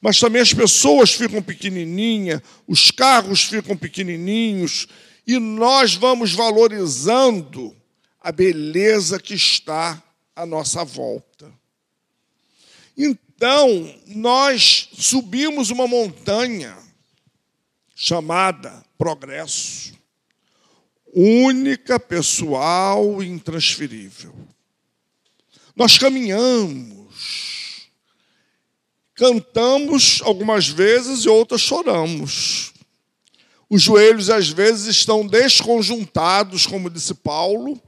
[0.00, 4.86] Mas também as pessoas ficam pequenininhas, os carros ficam pequenininhos,
[5.26, 7.74] e nós vamos valorizando
[8.20, 10.02] a beleza que está
[10.34, 11.52] à nossa volta.
[12.96, 16.76] Então, nós subimos uma montanha
[17.94, 19.97] chamada progresso,
[21.14, 24.34] única, pessoal e intransferível.
[25.74, 27.88] Nós caminhamos,
[29.14, 32.72] cantamos algumas vezes e outras choramos.
[33.70, 37.80] Os joelhos às vezes estão desconjuntados, como disse Paulo,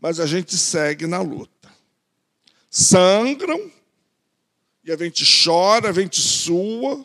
[0.00, 1.68] mas a gente segue na luta.
[2.70, 3.70] Sangram,
[4.84, 7.04] e a gente chora, a gente sua.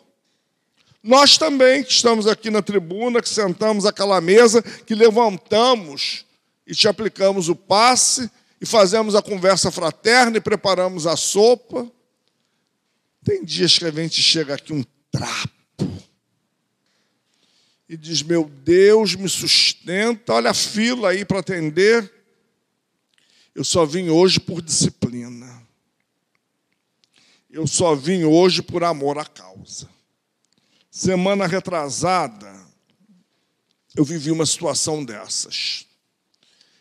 [1.06, 6.24] Nós também, que estamos aqui na tribuna, que sentamos àquela mesa, que levantamos
[6.66, 8.28] e te aplicamos o passe,
[8.60, 11.88] e fazemos a conversa fraterna e preparamos a sopa.
[13.24, 15.52] Tem dias que a gente chega aqui um trapo
[17.88, 22.12] e diz: Meu Deus, me sustenta, olha a fila aí para atender.
[23.54, 25.62] Eu só vim hoje por disciplina.
[27.48, 29.94] Eu só vim hoje por amor à causa.
[30.96, 32.50] Semana retrasada,
[33.94, 35.84] eu vivi uma situação dessas.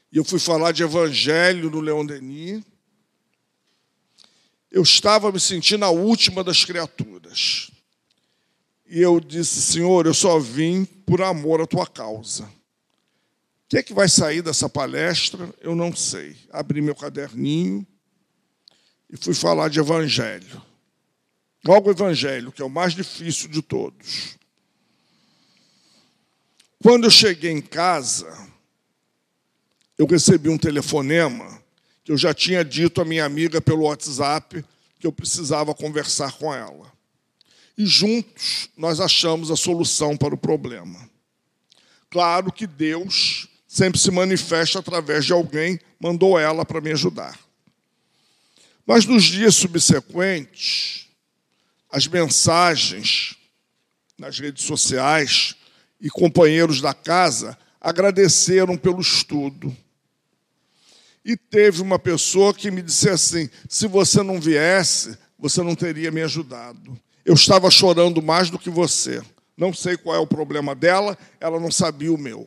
[0.09, 2.63] E eu fui falar de evangelho no Leão Denis.
[4.71, 7.69] Eu estava me sentindo a última das criaturas.
[8.87, 12.45] E eu disse, Senhor, eu só vim por amor à tua causa.
[12.45, 15.53] O que é que vai sair dessa palestra?
[15.59, 16.37] Eu não sei.
[16.53, 17.85] Abri meu caderninho
[19.09, 20.63] e fui falar de evangelho.
[21.67, 24.37] Logo o evangelho, que é o mais difícil de todos.
[26.81, 28.47] Quando eu cheguei em casa,
[29.97, 31.59] eu recebi um telefonema
[32.03, 34.63] que eu já tinha dito à minha amiga pelo WhatsApp
[34.99, 36.93] que eu precisava conversar com ela.
[37.75, 41.09] E juntos nós achamos a solução para o problema.
[42.11, 47.37] Claro que Deus sempre se manifesta através de alguém, mandou ela para me ajudar.
[48.85, 51.04] Mas nos dias subsequentes,
[51.95, 53.37] as mensagens
[54.19, 55.55] nas redes sociais
[56.01, 59.73] e companheiros da casa agradeceram pelo estudo.
[61.23, 66.11] E teve uma pessoa que me disse assim: se você não viesse, você não teria
[66.11, 66.99] me ajudado.
[67.23, 69.23] Eu estava chorando mais do que você.
[69.55, 72.45] Não sei qual é o problema dela, ela não sabia o meu.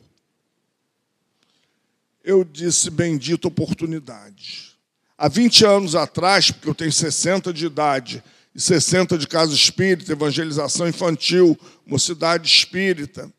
[2.23, 4.77] Eu disse: bendita oportunidade.
[5.17, 8.23] Há 20 anos atrás, porque eu tenho 60 de idade,
[8.53, 13.31] e 60 de casa espírita, evangelização infantil, mocidade espírita,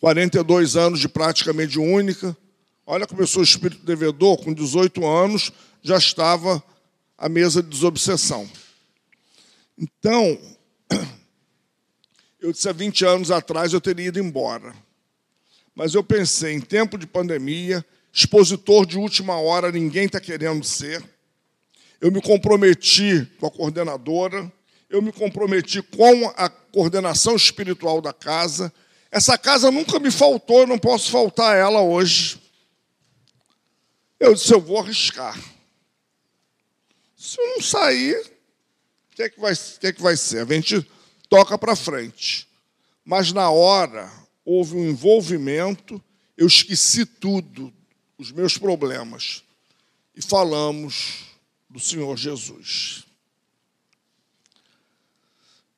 [0.00, 2.36] 42 anos de prática mediúnica.
[2.84, 6.62] Olha como eu sou espírito devedor, com 18 anos já estava
[7.16, 8.48] à mesa de desobsessão.
[9.78, 10.38] Então,
[12.40, 14.74] eu disse há 20 anos atrás eu teria ido embora.
[15.74, 21.02] Mas eu pensei, em tempo de pandemia, expositor de última hora, ninguém está querendo ser.
[22.02, 24.52] Eu me comprometi com a coordenadora,
[24.90, 28.72] eu me comprometi com a coordenação espiritual da casa.
[29.08, 32.42] Essa casa nunca me faltou, eu não posso faltar a ela hoje.
[34.18, 35.40] Eu disse, eu vou arriscar.
[37.16, 40.42] Se eu não sair, o que, que, vai, que, que vai ser?
[40.42, 40.84] A gente
[41.28, 42.48] toca para frente.
[43.04, 44.10] Mas na hora
[44.44, 46.02] houve um envolvimento,
[46.36, 47.72] eu esqueci tudo,
[48.18, 49.44] os meus problemas,
[50.16, 51.30] e falamos
[51.72, 53.06] do Senhor Jesus.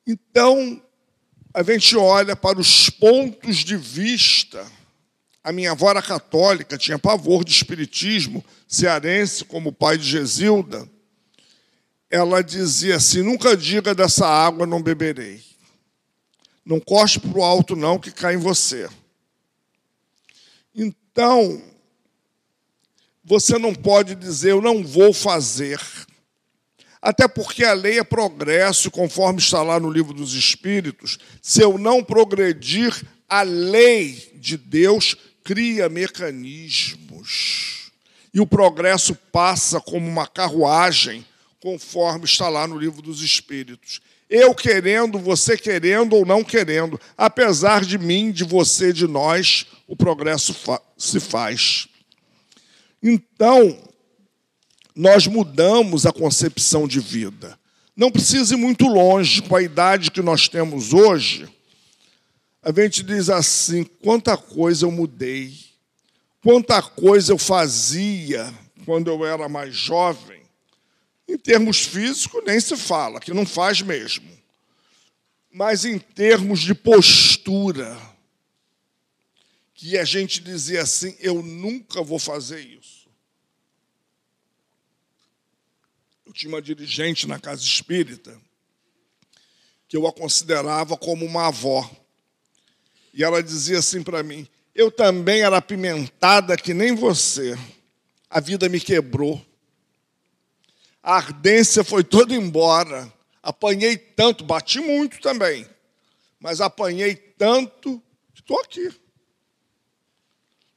[0.05, 0.81] Então,
[1.53, 4.69] a gente olha para os pontos de vista.
[5.41, 10.87] A minha avó era católica, tinha pavor de espiritismo, cearense, como o pai de Gesilda.
[12.09, 15.41] Ela dizia assim: nunca diga dessa água não beberei.
[16.65, 18.89] Não corte para o alto, não, que cai em você.
[20.73, 21.63] Então,
[23.25, 25.81] você não pode dizer, eu não vou fazer.
[27.01, 31.17] Até porque a lei é progresso, conforme está lá no livro dos Espíritos.
[31.41, 32.93] Se eu não progredir,
[33.27, 37.91] a lei de Deus cria mecanismos.
[38.31, 41.25] E o progresso passa como uma carruagem,
[41.59, 44.01] conforme está lá no livro dos Espíritos.
[44.29, 49.95] Eu querendo, você querendo ou não querendo, apesar de mim, de você, de nós, o
[49.95, 50.55] progresso
[50.97, 51.87] se faz.
[53.07, 53.77] Então,
[54.95, 57.55] nós mudamos a concepção de vida.
[57.95, 61.47] Não precisa ir muito longe, com a idade que nós temos hoje,
[62.63, 65.53] a gente diz assim: quanta coisa eu mudei,
[66.41, 68.51] quanta coisa eu fazia
[68.85, 70.41] quando eu era mais jovem.
[71.27, 74.27] Em termos físicos, nem se fala, que não faz mesmo.
[75.53, 77.95] Mas em termos de postura,
[79.75, 82.94] que a gente dizia assim: eu nunca vou fazer isso.
[86.35, 88.37] Tinha uma dirigente na casa espírita
[89.87, 91.89] que eu a considerava como uma avó.
[93.13, 97.57] E ela dizia assim para mim: Eu também era apimentada que nem você.
[98.29, 99.43] A vida me quebrou.
[101.01, 103.11] A ardência foi toda embora.
[103.41, 105.65] Apanhei tanto, bati muito também.
[106.37, 108.01] Mas apanhei tanto
[108.33, 108.91] estou aqui.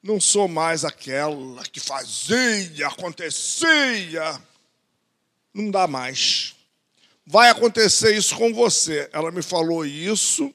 [0.00, 4.40] Não sou mais aquela que fazia, acontecia
[5.54, 6.54] não dá mais.
[7.26, 9.08] Vai acontecer isso com você.
[9.12, 10.52] Ela me falou isso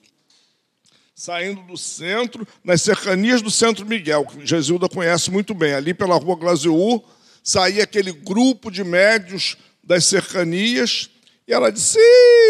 [1.16, 5.74] saindo do centro, nas cercanias do Centro Miguel, que Jesuída conhece muito bem.
[5.74, 7.02] Ali pela rua Glaziú,
[7.44, 11.10] saía aquele grupo de médios das cercanias,
[11.48, 12.00] e ela disse: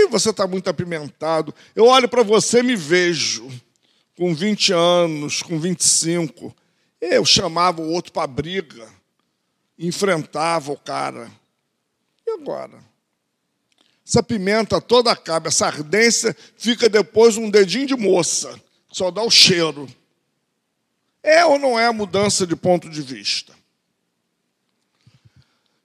[0.09, 1.53] Você está muito apimentado.
[1.75, 3.47] Eu olho para você e me vejo,
[4.15, 6.55] com 20 anos, com 25.
[7.01, 8.87] Eu chamava o outro para briga,
[9.77, 11.29] enfrentava o cara
[12.33, 12.83] agora?
[14.05, 18.59] Essa pimenta toda acaba, essa ardência fica depois um dedinho de moça,
[18.91, 19.87] só dá o cheiro.
[21.21, 23.53] É ou não é a mudança de ponto de vista?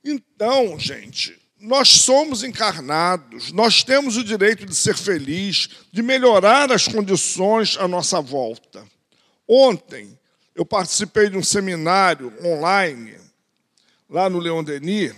[0.05, 6.89] Então, gente, nós somos encarnados, nós temos o direito de ser feliz, de melhorar as
[6.89, 8.85] condições à nossa volta.
[9.47, 10.19] Ontem,
[10.55, 13.17] eu participei de um seminário online,
[14.11, 15.15] lá no Leon Denis,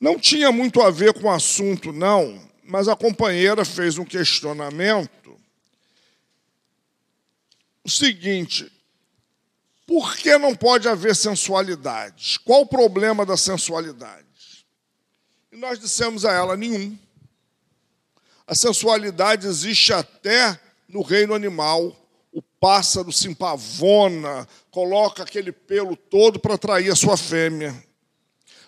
[0.00, 5.36] não tinha muito a ver com o assunto, não, mas a companheira fez um questionamento.
[7.82, 8.70] O seguinte:
[9.86, 12.38] por que não pode haver sensualidade?
[12.44, 14.26] Qual o problema da sensualidade?
[15.50, 16.96] E nós dissemos a ela: nenhum.
[18.46, 21.96] A sensualidade existe até no reino animal.
[22.30, 27.87] O pássaro se empavona, coloca aquele pelo todo para atrair a sua fêmea.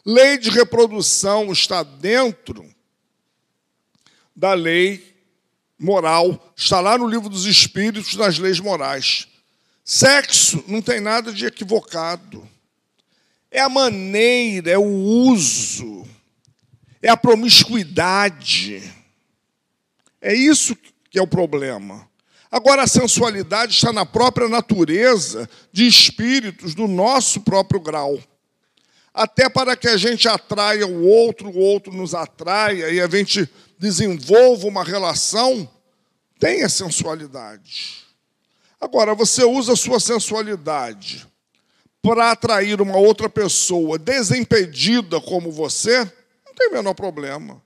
[0.04, 2.68] Lei de reprodução está dentro
[4.34, 5.16] da lei
[5.78, 9.28] moral, está lá no livro dos Espíritos, nas leis morais.
[9.84, 12.48] Sexo não tem nada de equivocado.
[13.50, 16.06] É a maneira, é o uso,
[17.02, 18.82] é a promiscuidade.
[20.20, 20.76] É isso
[21.10, 22.08] que é o problema.
[22.50, 28.20] Agora, a sensualidade está na própria natureza de espíritos do nosso próprio grau
[29.20, 33.46] até para que a gente atraia o outro, o outro nos atraia e a gente
[33.78, 35.68] desenvolva uma relação,
[36.38, 38.02] tenha sensualidade.
[38.80, 41.26] Agora, você usa a sua sensualidade
[42.00, 45.98] para atrair uma outra pessoa desimpedida como você,
[46.46, 47.60] não tem o menor problema.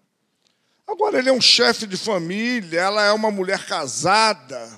[0.85, 4.69] Agora, ele é um chefe de família, ela é uma mulher casada,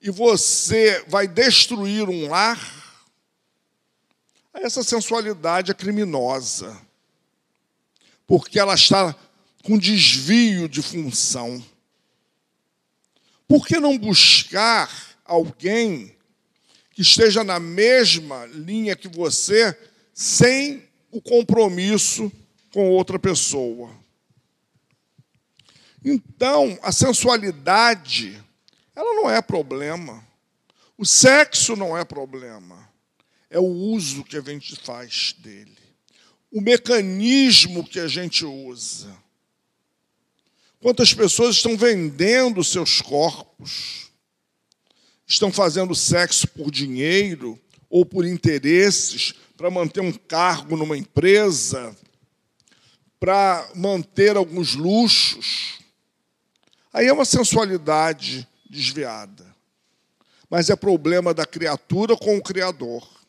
[0.00, 2.89] e você vai destruir um lar,
[4.52, 6.80] essa sensualidade é criminosa,
[8.26, 9.14] porque ela está
[9.62, 11.64] com desvio de função.
[13.46, 14.90] Por que não buscar
[15.24, 16.16] alguém
[16.92, 19.76] que esteja na mesma linha que você,
[20.14, 22.30] sem o compromisso
[22.72, 23.90] com outra pessoa?
[26.04, 28.42] Então, a sensualidade,
[28.94, 30.24] ela não é problema.
[30.96, 32.89] O sexo não é problema.
[33.50, 35.76] É o uso que a gente faz dele.
[36.52, 39.12] O mecanismo que a gente usa.
[40.80, 44.08] Quantas pessoas estão vendendo seus corpos?
[45.26, 51.94] Estão fazendo sexo por dinheiro ou por interesses para manter um cargo numa empresa,
[53.18, 55.80] para manter alguns luxos.
[56.92, 59.54] Aí é uma sensualidade desviada.
[60.48, 63.19] Mas é problema da criatura com o Criador.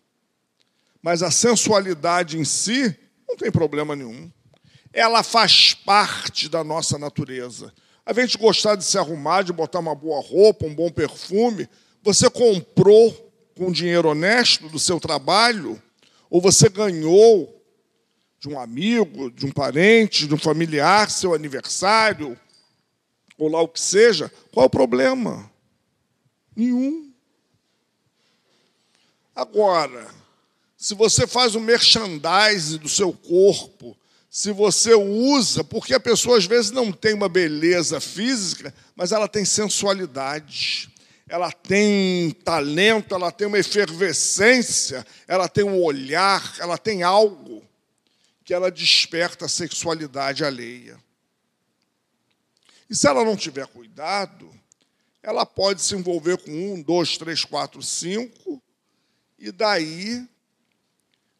[1.02, 2.96] Mas a sensualidade em si
[3.28, 4.32] não tem problema nenhum.
[4.94, 7.74] Ela faz parte da nossa natureza.
[8.06, 11.68] A gente gostar de se arrumar, de botar uma boa roupa, um bom perfume,
[12.04, 15.82] você comprou com dinheiro honesto do seu trabalho,
[16.30, 17.62] ou você ganhou
[18.40, 22.38] de um amigo, de um parente, de um familiar, seu aniversário,
[23.38, 25.50] ou lá o que seja, qual o problema?
[26.56, 27.14] Nenhum.
[29.36, 30.21] Agora,
[30.82, 33.96] se você faz um merchandising do seu corpo,
[34.30, 39.28] se você usa, porque a pessoa às vezes não tem uma beleza física, mas ela
[39.28, 40.92] tem sensualidade
[41.32, 47.64] ela tem talento, ela tem uma efervescência, ela tem um olhar, ela tem algo
[48.44, 51.02] que ela desperta a sexualidade alheia.
[52.90, 54.54] E se ela não tiver cuidado,
[55.24, 58.62] ela pode se envolver com um, dois, três, quatro, cinco,
[59.40, 60.28] e daí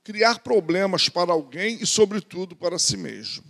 [0.04, 3.44] criar problemas para alguém e, sobretudo, para si mesmo.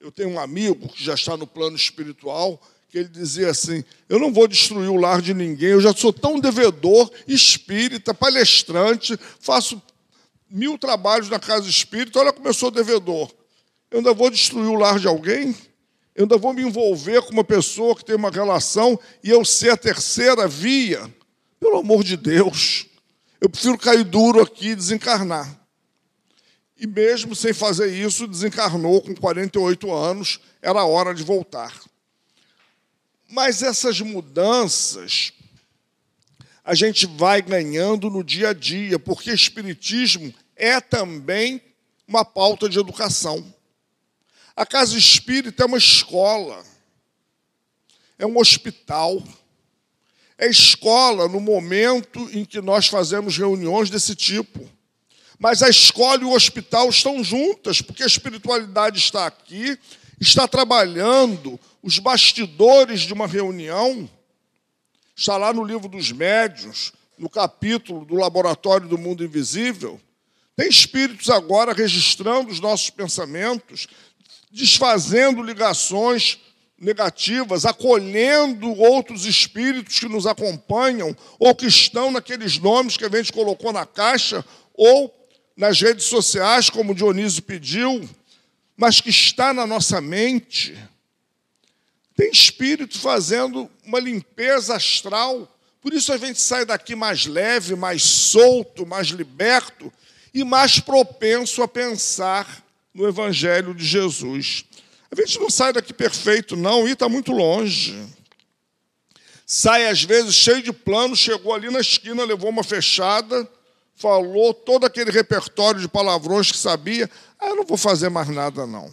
[0.00, 2.60] Eu tenho um amigo que já está no plano espiritual
[2.94, 6.12] que ele dizia assim: Eu não vou destruir o lar de ninguém, eu já sou
[6.12, 9.82] tão devedor, espírita, palestrante, faço
[10.48, 13.28] mil trabalhos na casa espírita, olha como eu sou devedor.
[13.90, 15.56] Eu ainda vou destruir o lar de alguém?
[16.14, 19.70] Eu ainda vou me envolver com uma pessoa que tem uma relação e eu ser
[19.70, 21.12] a terceira via?
[21.58, 22.86] Pelo amor de Deus,
[23.44, 25.54] eu prefiro cair duro aqui e desencarnar.
[26.78, 31.78] E mesmo sem fazer isso, desencarnou com 48 anos, era hora de voltar.
[33.28, 35.34] Mas essas mudanças
[36.64, 41.60] a gente vai ganhando no dia a dia, porque Espiritismo é também
[42.08, 43.54] uma pauta de educação.
[44.56, 46.64] A casa espírita é uma escola,
[48.18, 49.22] é um hospital,
[50.38, 54.68] é escola no momento em que nós fazemos reuniões desse tipo.
[55.38, 59.78] Mas a escola e o hospital estão juntas, porque a espiritualidade está aqui,
[60.20, 64.08] está trabalhando os bastidores de uma reunião,
[65.14, 70.00] está lá no livro dos médios, no capítulo do Laboratório do Mundo Invisível.
[70.56, 73.86] Tem espíritos agora registrando os nossos pensamentos,
[74.50, 76.38] desfazendo ligações
[76.78, 83.32] negativas, acolhendo outros espíritos que nos acompanham ou que estão naqueles nomes que a gente
[83.32, 84.44] colocou na caixa
[84.74, 85.14] ou
[85.56, 88.08] nas redes sociais, como Dionísio pediu,
[88.76, 90.76] mas que está na nossa mente.
[92.16, 95.48] Tem espírito fazendo uma limpeza astral.
[95.80, 99.92] Por isso a gente sai daqui mais leve, mais solto, mais liberto
[100.32, 104.64] e mais propenso a pensar no Evangelho de Jesus.
[105.16, 107.94] A gente não sai daqui perfeito, não, e está muito longe.
[109.46, 113.48] Sai, às vezes, cheio de planos, chegou ali na esquina, levou uma fechada,
[113.94, 117.08] falou todo aquele repertório de palavrões que sabia.
[117.38, 118.90] Ah, eu não vou fazer mais nada, não.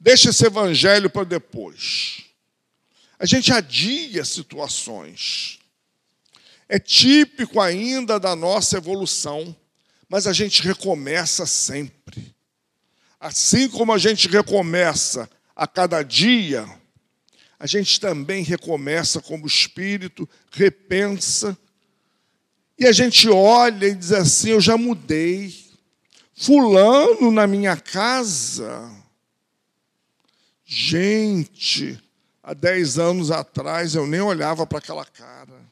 [0.00, 2.24] Deixa esse evangelho para depois.
[3.18, 5.58] A gente adia situações.
[6.68, 9.54] É típico ainda da nossa evolução,
[10.08, 12.34] mas a gente recomeça sempre.
[13.20, 16.68] Assim como a gente recomeça a cada dia,
[17.58, 21.58] a gente também recomeça como espírito, repensa,
[22.78, 25.64] e a gente olha e diz assim: Eu já mudei.
[26.34, 28.94] Fulano na minha casa.
[30.62, 31.98] Gente,
[32.42, 35.64] há dez anos atrás eu nem olhava para aquela cara.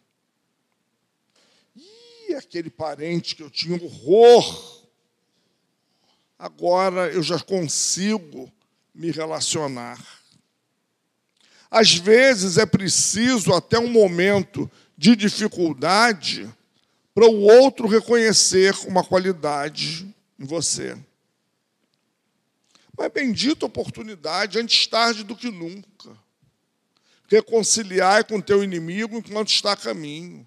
[1.77, 4.83] E aquele parente que eu tinha horror.
[6.39, 8.51] Agora eu já consigo
[8.95, 9.99] me relacionar.
[11.71, 16.49] Às vezes é preciso até um momento de dificuldade
[17.13, 20.07] para o outro reconhecer uma qualidade
[20.39, 20.97] em você.
[22.97, 26.17] Mas bendita oportunidade, antes tarde do que nunca
[27.27, 30.47] reconciliar com teu inimigo enquanto está a caminho.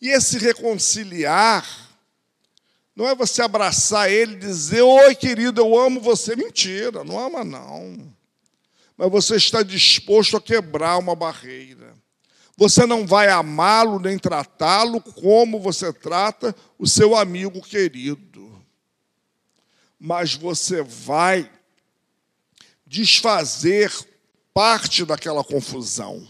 [0.00, 1.66] E esse reconciliar
[2.94, 6.36] não é você abraçar ele e dizer: Oi, querido, eu amo você.
[6.36, 8.14] Mentira, não ama, não.
[8.96, 11.94] mas você está disposto a quebrar uma barreira.
[12.56, 18.64] Você não vai amá-lo nem tratá-lo como você trata o seu amigo querido.
[19.98, 21.50] Mas você vai
[22.86, 23.92] desfazer
[24.52, 26.24] parte daquela confusão.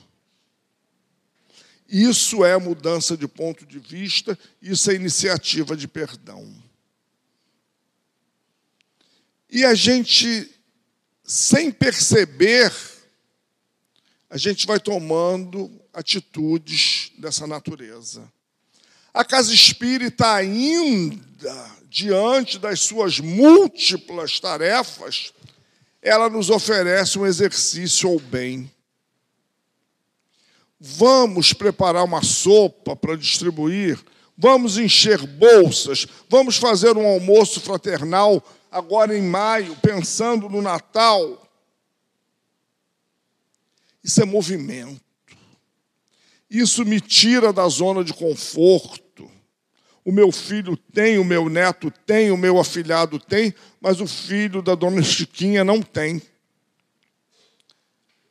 [1.88, 6.52] Isso é mudança de ponto de vista, isso é iniciativa de perdão.
[9.50, 10.50] E a gente,
[11.22, 12.72] sem perceber,
[14.28, 18.32] a gente vai tomando atitudes dessa natureza.
[19.12, 25.32] A casa espírita, ainda diante das suas múltiplas tarefas,
[26.02, 28.68] ela nos oferece um exercício ao bem.
[30.78, 33.98] Vamos preparar uma sopa para distribuir,
[34.36, 41.48] vamos encher bolsas, vamos fazer um almoço fraternal agora em maio, pensando no Natal.
[44.02, 45.00] Isso é movimento.
[46.50, 49.30] Isso me tira da zona de conforto.
[50.04, 54.60] O meu filho tem, o meu neto tem, o meu afilhado tem, mas o filho
[54.60, 56.20] da dona Chiquinha não tem.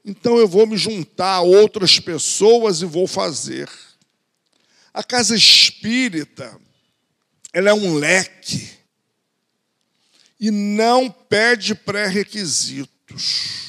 [0.04, 3.70] Então eu vou me juntar a outras pessoas e vou fazer.
[4.94, 6.60] A casa espírita,
[7.52, 8.70] ela é um leque
[10.40, 13.64] e não pede pré-requisitos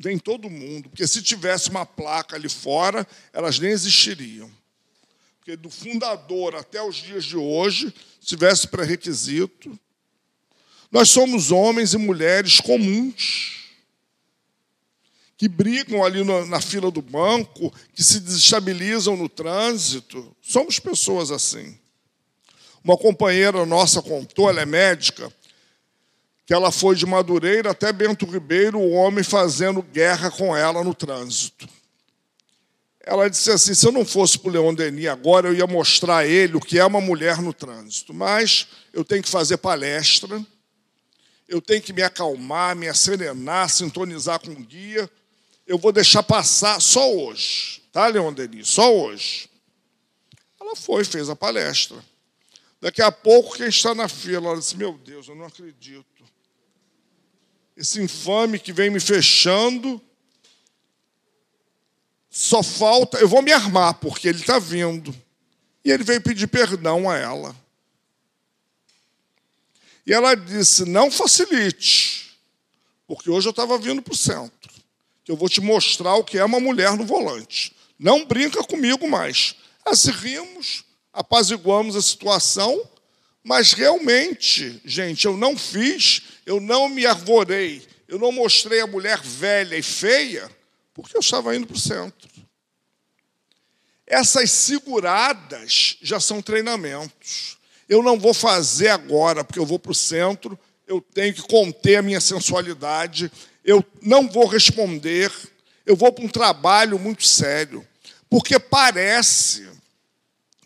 [0.00, 4.50] vem todo mundo, porque se tivesse uma placa ali fora, elas nem existiriam.
[5.38, 9.78] Porque do fundador até os dias de hoje, se tivesse pré-requisito,
[10.90, 13.59] nós somos homens e mulheres comuns,
[15.40, 20.36] que brigam ali na fila do banco, que se desestabilizam no trânsito.
[20.42, 21.78] Somos pessoas assim.
[22.84, 25.32] Uma companheira nossa contou, ela é médica,
[26.44, 30.92] que ela foi de Madureira até Bento Ribeiro, o homem fazendo guerra com ela no
[30.92, 31.66] trânsito.
[33.02, 36.18] Ela disse assim: se eu não fosse para o Leon Denis agora, eu ia mostrar
[36.18, 38.12] a ele o que é uma mulher no trânsito.
[38.12, 40.38] Mas eu tenho que fazer palestra,
[41.48, 45.10] eu tenho que me acalmar, me acerenar, sintonizar com o guia.
[45.70, 48.66] Eu vou deixar passar só hoje, tá, Leon Denis?
[48.66, 49.48] Só hoje.
[50.60, 52.04] Ela foi, fez a palestra.
[52.80, 56.10] Daqui a pouco, quem está na fila, ela disse: Meu Deus, eu não acredito
[57.76, 60.02] esse infame que vem me fechando.
[62.28, 65.14] Só falta, eu vou me armar, porque ele está vindo.
[65.84, 67.54] E ele veio pedir perdão a ela.
[70.04, 72.36] E ela disse: Não facilite,
[73.06, 74.59] porque hoje eu estava vindo para o centro,
[75.30, 77.72] que eu vou te mostrar o que é uma mulher no volante.
[77.98, 79.54] Não brinca comigo mais.
[79.84, 82.88] Assim rimos, apaziguamos a situação
[83.42, 89.18] mas realmente, gente, eu não fiz, eu não me arvorei, eu não mostrei a mulher
[89.20, 90.50] velha e feia,
[90.92, 92.28] porque eu estava indo para o centro.
[94.06, 97.56] Essas seguradas já são treinamentos.
[97.88, 101.96] Eu não vou fazer agora, porque eu vou para o centro, eu tenho que conter
[101.96, 103.32] a minha sensualidade,
[103.70, 105.32] eu não vou responder,
[105.86, 107.86] eu vou para um trabalho muito sério,
[108.28, 109.68] porque parece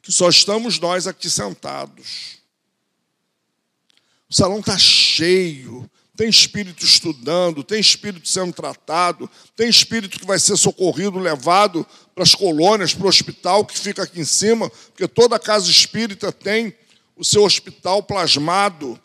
[0.03, 2.39] que só estamos nós aqui sentados.
[4.29, 5.89] O salão está cheio.
[6.17, 11.85] Tem espírito estudando, tem espírito sendo tratado, tem espírito que vai ser socorrido, levado
[12.15, 16.31] para as colônias, para o hospital que fica aqui em cima, porque toda casa espírita
[16.31, 16.73] tem
[17.17, 18.97] o seu hospital plasmado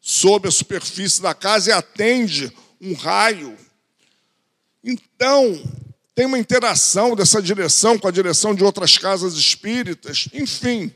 [0.00, 2.50] sob a superfície da casa e atende
[2.84, 3.56] um raio.
[4.82, 5.62] Então,
[6.14, 10.92] tem uma interação dessa direção com a direção de outras casas espíritas, enfim,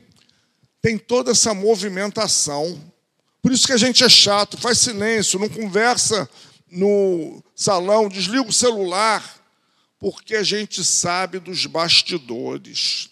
[0.81, 2.79] tem toda essa movimentação.
[3.41, 6.29] Por isso que a gente é chato, faz silêncio, não conversa
[6.71, 9.37] no salão, desliga o celular,
[9.99, 13.09] porque a gente sabe dos bastidores.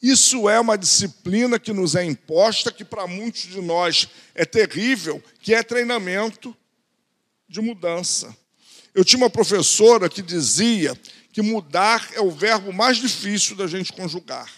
[0.00, 5.22] Isso é uma disciplina que nos é imposta, que para muitos de nós é terrível,
[5.42, 6.56] que é treinamento
[7.50, 8.34] de mudança.
[8.94, 10.98] Eu tinha uma professora que dizia
[11.32, 14.48] que mudar é o verbo mais difícil da gente conjugar.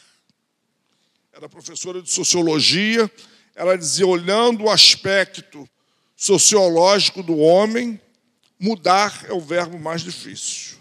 [1.33, 3.11] Era professora de sociologia,
[3.55, 5.67] ela dizia: olhando o aspecto
[6.15, 7.99] sociológico do homem,
[8.61, 10.77] mudar é o verbo mais difícil.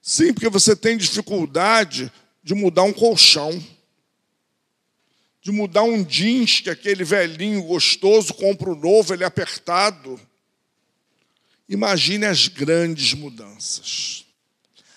[0.00, 2.10] Sim, porque você tem dificuldade
[2.42, 3.62] de mudar um colchão,
[5.42, 10.18] de mudar um jeans que aquele velhinho gostoso compra o novo, ele é apertado.
[11.68, 14.24] Imagine as grandes mudanças.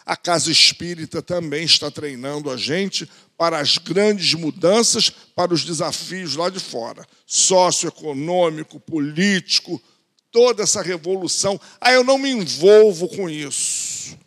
[0.05, 6.35] A casa espírita também está treinando a gente para as grandes mudanças, para os desafios
[6.35, 9.81] lá de fora socioeconômico, político,
[10.31, 11.59] toda essa revolução.
[11.79, 14.17] Ah, eu não me envolvo com isso.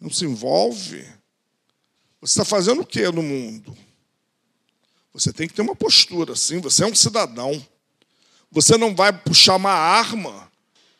[0.00, 1.04] não se envolve.
[2.20, 3.76] Você está fazendo o que no mundo?
[5.12, 6.60] Você tem que ter uma postura, sim.
[6.60, 7.64] Você é um cidadão.
[8.50, 10.50] Você não vai puxar uma arma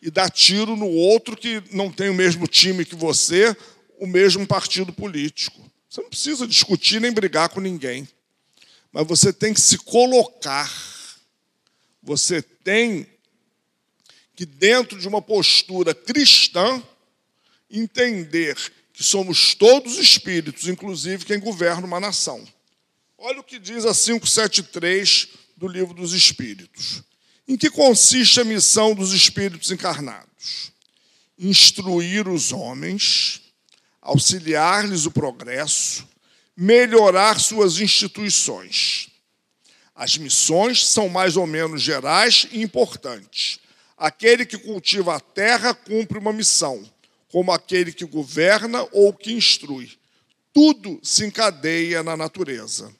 [0.00, 3.56] e dar tiro no outro que não tem o mesmo time que você,
[3.98, 5.60] o mesmo partido político.
[5.88, 8.08] Você não precisa discutir nem brigar com ninguém.
[8.92, 10.70] Mas você tem que se colocar.
[12.02, 13.06] Você tem
[14.34, 16.82] que, dentro de uma postura cristã,
[17.70, 18.56] entender
[18.92, 22.46] que somos todos espíritos, inclusive quem governa uma nação.
[23.18, 27.02] Olha o que diz a 573 do Livro dos Espíritos.
[27.48, 30.72] Em que consiste a missão dos espíritos encarnados?
[31.38, 33.40] Instruir os homens,
[34.02, 36.08] auxiliar-lhes o progresso,
[36.56, 39.10] melhorar suas instituições.
[39.94, 43.60] As missões são mais ou menos gerais e importantes.
[43.96, 46.84] Aquele que cultiva a terra cumpre uma missão,
[47.28, 49.96] como aquele que governa ou que instrui.
[50.52, 52.92] Tudo se encadeia na natureza.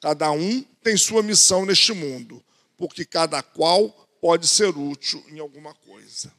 [0.00, 2.42] Cada um tem sua missão neste mundo
[2.82, 6.32] porque cada qual pode ser útil em alguma coisa.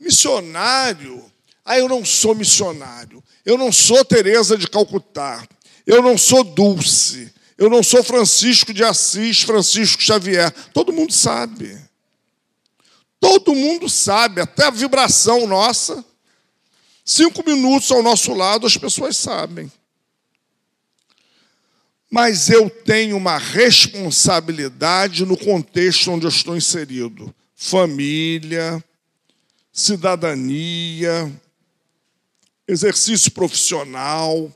[0.00, 1.30] Missionário,
[1.62, 5.46] ah, eu não sou missionário, eu não sou Teresa de Calcutá,
[5.86, 10.50] eu não sou Dulce, eu não sou Francisco de Assis, Francisco Xavier.
[10.72, 11.78] Todo mundo sabe.
[13.20, 16.02] Todo mundo sabe, até a vibração nossa.
[17.04, 19.70] Cinco minutos ao nosso lado, as pessoas sabem
[22.10, 28.82] mas eu tenho uma responsabilidade no contexto onde eu estou inserido: família,
[29.72, 31.30] cidadania,
[32.66, 34.52] exercício profissional,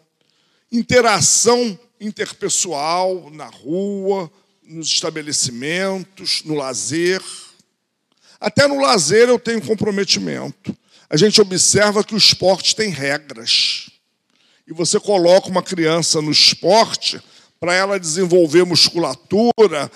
[0.71, 4.31] interação interpessoal na rua,
[4.63, 7.23] nos estabelecimentos, no lazer.
[8.41, 10.77] Até no lazer eu tenho comprometimento.
[11.09, 13.91] A gente observa que o esporte tem regras.
[14.67, 17.23] E você coloca uma criança no esporte,
[17.63, 19.89] para ela desenvolver musculatura,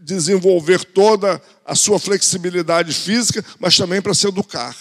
[0.00, 4.76] desenvolver toda a sua flexibilidade física, mas também para se educar.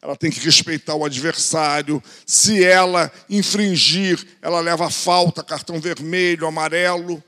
[0.00, 2.00] Ela tem que respeitar o adversário.
[2.24, 7.20] Se ela infringir, ela leva falta, cartão vermelho, amarelo.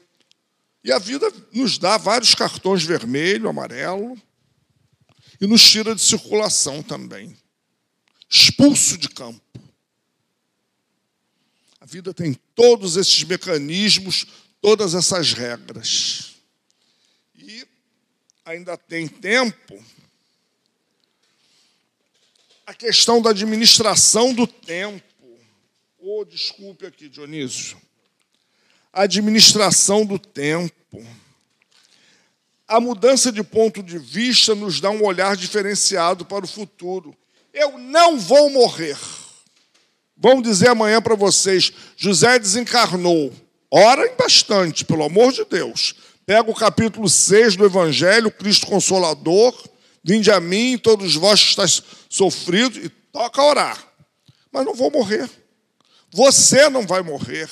[0.84, 4.16] E a vida nos dá vários cartões vermelho, amarelo,
[5.40, 7.36] e nos tira de circulação também.
[8.30, 9.45] Expulso de campo.
[11.86, 14.26] A vida tem todos esses mecanismos,
[14.60, 16.34] todas essas regras.
[17.38, 17.64] E
[18.44, 19.80] ainda tem tempo
[22.66, 25.38] a questão da administração do tempo.
[26.00, 27.80] Oh, desculpe aqui, Dionísio.
[28.92, 31.06] Administração do tempo.
[32.66, 37.16] A mudança de ponto de vista nos dá um olhar diferenciado para o futuro.
[37.52, 38.98] Eu não vou morrer.
[40.16, 43.32] Vão dizer amanhã para vocês: José desencarnou.
[43.70, 45.94] Orem bastante, pelo amor de Deus.
[46.24, 49.54] Pega o capítulo 6 do Evangelho, Cristo Consolador.
[50.02, 53.84] Vinde a mim, todos vós que estáis sofridos, e toca orar.
[54.52, 55.28] Mas não vou morrer.
[56.12, 57.50] Você não vai morrer.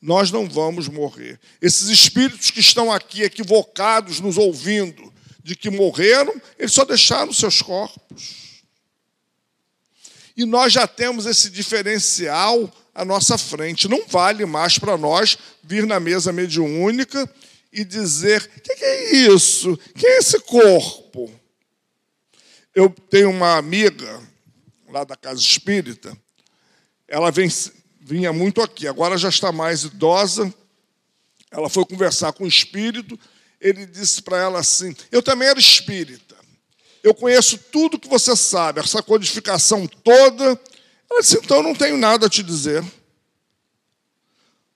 [0.00, 1.38] Nós não vamos morrer.
[1.60, 5.12] Esses espíritos que estão aqui equivocados, nos ouvindo,
[5.42, 8.39] de que morreram, eles só deixaram seus corpos.
[10.40, 13.86] E nós já temos esse diferencial à nossa frente.
[13.86, 17.30] Não vale mais para nós vir na mesa mediúnica
[17.70, 19.76] e dizer: o que, que é isso?
[19.94, 21.30] Que é esse corpo?
[22.74, 24.18] Eu tenho uma amiga
[24.88, 26.16] lá da casa espírita,
[27.06, 27.50] ela vem,
[28.00, 30.50] vinha muito aqui, agora já está mais idosa.
[31.50, 33.20] Ela foi conversar com o espírito,
[33.60, 36.29] ele disse para ela assim: Eu também era espírita
[37.02, 40.58] eu conheço tudo que você sabe, essa codificação toda.
[41.10, 42.84] Ela disse, então eu não tenho nada a te dizer.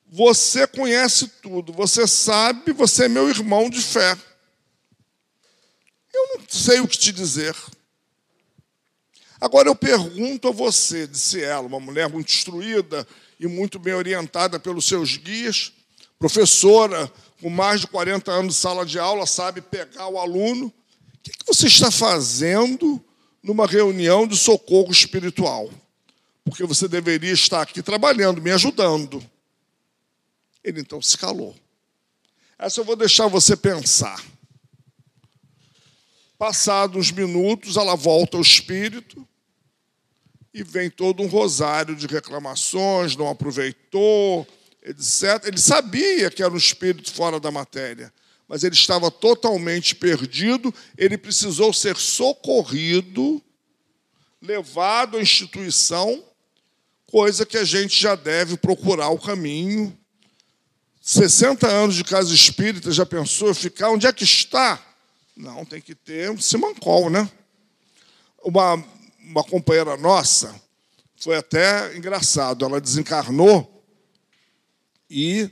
[0.06, 4.16] Você conhece tudo, você sabe, você é meu irmão de fé.
[6.12, 7.54] Eu não sei o que te dizer.
[9.40, 13.06] Agora eu pergunto a você, disse ela, uma mulher muito instruída
[13.38, 15.72] e muito bem orientada pelos seus guias,
[16.18, 17.12] professora
[17.42, 20.72] com mais de 40 anos de sala de aula, sabe pegar o aluno
[21.30, 23.02] o que você está fazendo
[23.42, 25.70] numa reunião de socorro espiritual?
[26.44, 29.24] Porque você deveria estar aqui trabalhando, me ajudando.
[30.62, 31.54] Ele então se calou.
[32.58, 34.22] Essa eu vou deixar você pensar.
[36.38, 39.26] Passados uns minutos, ela volta ao espírito
[40.52, 44.46] e vem todo um rosário de reclamações, não aproveitou,
[44.82, 45.46] etc.
[45.46, 48.12] Ele sabia que era um espírito fora da matéria,
[48.48, 53.42] mas ele estava totalmente perdido, ele precisou ser socorrido
[54.40, 56.22] levado à instituição,
[57.06, 59.96] coisa que a gente já deve procurar o caminho.
[61.00, 63.90] 60 anos de casa espírita, já pensou ficar?
[63.90, 64.82] Onde é que está?
[65.36, 67.28] Não, tem que ter um simancol, né?
[68.42, 68.82] Uma,
[69.20, 70.54] uma companheira nossa,
[71.16, 73.82] foi até engraçado, ela desencarnou
[75.08, 75.50] e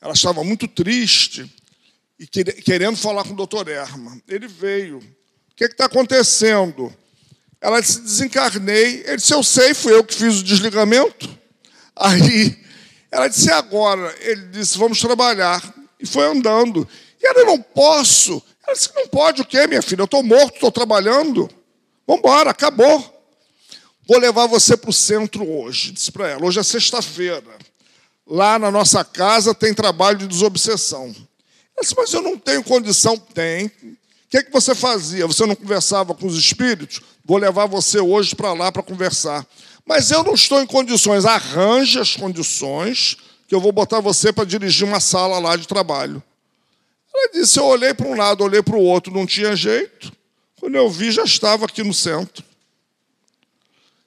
[0.00, 1.52] ela estava muito triste
[2.18, 4.20] e querendo falar com o doutor Erma.
[4.28, 4.98] Ele veio.
[4.98, 6.92] O que está acontecendo?
[7.60, 9.02] Ela disse, desencarnei.
[9.06, 11.28] Ele disse, eu sei, fui eu que fiz o desligamento.
[11.96, 12.58] Aí
[13.10, 14.14] ela disse, agora?
[14.20, 15.62] Ele disse, vamos trabalhar.
[15.98, 16.86] E foi andando.
[17.22, 18.42] E ela, não posso.
[18.66, 20.02] Ela disse, não pode o quê, minha filha?
[20.02, 21.48] Eu estou morto, estou trabalhando.
[22.06, 23.12] Vamos embora, acabou.
[24.06, 25.92] Vou levar você para o centro hoje.
[25.92, 27.56] Disse para ela, hoje é sexta-feira.
[28.26, 31.14] Lá na nossa casa tem trabalho de desobsessão.
[31.80, 33.16] Disse, mas eu não tenho condição.
[33.16, 33.66] Tem.
[33.66, 33.70] O
[34.30, 35.26] que, é que você fazia?
[35.26, 37.00] Você não conversava com os espíritos?
[37.24, 39.46] Vou levar você hoje para lá para conversar.
[39.86, 41.24] Mas eu não estou em condições.
[41.24, 43.16] Arranje as condições
[43.46, 46.22] que eu vou botar você para dirigir uma sala lá de trabalho.
[47.14, 50.12] Ela disse: Eu olhei para um lado, olhei para o outro, não tinha jeito.
[50.58, 52.42] Quando eu vi, já estava aqui no centro.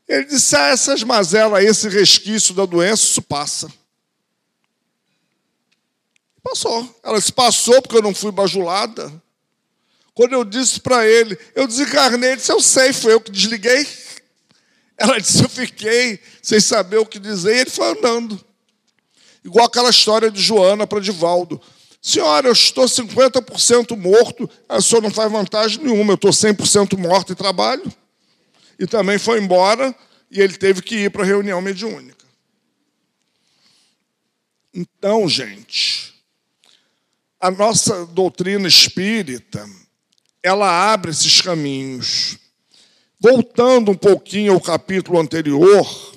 [0.07, 3.71] Ele disse: Ah, essas mazelas, esse resquício da doença, isso passa.
[6.47, 6.95] Passou.
[7.03, 9.11] Ela se passou porque eu não fui bajulada.
[10.13, 13.85] Quando eu disse para ele, eu desencarnei, ele disse, eu sei, foi eu que desliguei.
[14.97, 18.43] Ela disse, eu fiquei sem saber o que dizer, e ele foi andando.
[19.43, 21.61] Igual aquela história de Joana para Divaldo.
[22.01, 27.33] Senhora, eu estou 50% morto, a senhora não faz vantagem nenhuma, eu estou 100% morto
[27.33, 27.93] e trabalho.
[28.79, 29.93] E também foi embora,
[30.31, 32.25] e ele teve que ir para a reunião mediúnica.
[34.73, 36.16] Então, gente,
[37.39, 39.67] a nossa doutrina espírita,
[40.41, 42.37] ela abre esses caminhos.
[43.19, 46.15] Voltando um pouquinho ao capítulo anterior,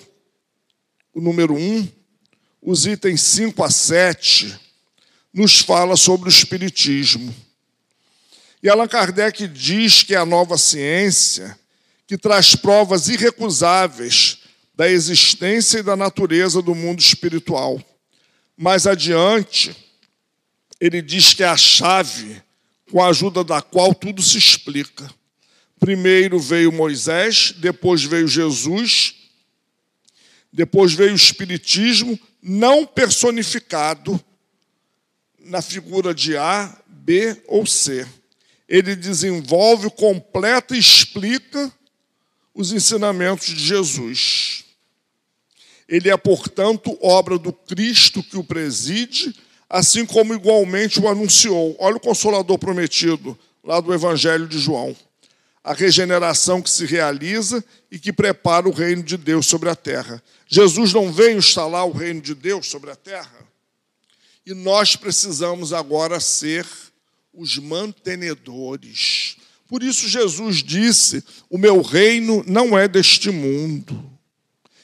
[1.15, 1.89] o número 1,
[2.63, 4.59] os itens 5 a 7,
[5.33, 7.35] nos fala sobre o Espiritismo.
[8.63, 11.59] E Allan Kardec diz que é a nova ciência
[12.07, 14.39] que traz provas irrecusáveis
[14.75, 17.83] da existência e da natureza do mundo espiritual.
[18.57, 19.75] Mais adiante,
[20.81, 22.41] ele diz que é a chave
[22.91, 25.09] com a ajuda da qual tudo se explica.
[25.79, 29.15] Primeiro veio Moisés, depois veio Jesus,
[30.53, 34.23] depois veio o Espiritismo, não personificado
[35.39, 38.07] na figura de A, B ou C.
[38.69, 41.73] Ele desenvolve, completa e explica
[42.55, 44.65] os ensinamentos de Jesus.
[45.89, 49.35] Ele é, portanto, obra do Cristo que o preside
[49.71, 51.77] assim como igualmente o anunciou.
[51.79, 54.97] Olha o consolador prometido lá do Evangelho de João.
[55.63, 60.21] A regeneração que se realiza e que prepara o reino de Deus sobre a terra.
[60.49, 63.47] Jesus não veio instalar o reino de Deus sobre a terra?
[64.45, 66.67] E nós precisamos agora ser
[67.33, 69.37] os mantenedores.
[69.69, 74.11] Por isso Jesus disse: O meu reino não é deste mundo,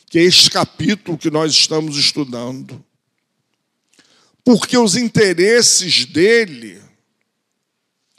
[0.08, 2.85] que é este capítulo que nós estamos estudando
[4.46, 6.80] porque os interesses dele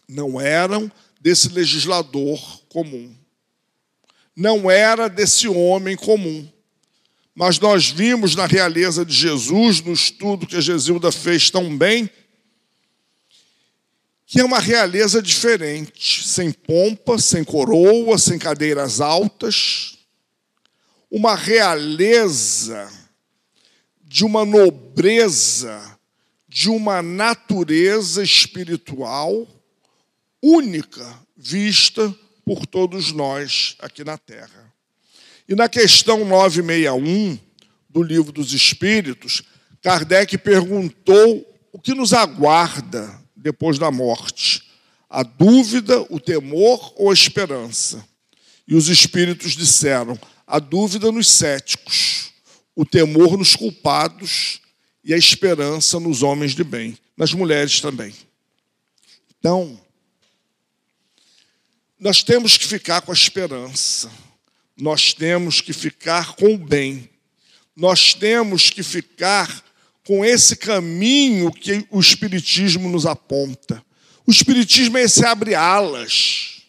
[0.06, 3.16] não eram desse legislador comum,
[4.36, 6.46] não era desse homem comum.
[7.34, 12.10] Mas nós vimos na realeza de Jesus, no estudo que a Gesilda fez tão bem,
[14.26, 19.98] que é uma realeza diferente, sem pompa, sem coroa, sem cadeiras altas,
[21.10, 22.92] uma realeza
[24.04, 25.97] de uma nobreza
[26.48, 29.48] de uma natureza espiritual
[30.42, 32.14] única vista
[32.46, 34.74] por todos nós aqui na Terra.
[35.48, 37.38] E na questão 961
[37.90, 39.44] do Livro dos Espíritos,
[39.82, 44.64] Kardec perguntou o que nos aguarda depois da morte:
[45.10, 48.06] a dúvida, o temor ou a esperança?
[48.68, 52.32] E os espíritos disseram: a dúvida nos céticos,
[52.76, 54.62] o temor nos culpados
[55.08, 58.14] e a esperança nos homens de bem, nas mulheres também.
[59.40, 59.80] Então,
[61.98, 64.12] nós temos que ficar com a esperança,
[64.76, 67.10] nós temos que ficar com o bem,
[67.74, 69.64] nós temos que ficar
[70.06, 73.82] com esse caminho que o Espiritismo nos aponta.
[74.26, 76.64] O Espiritismo é esse abre alas,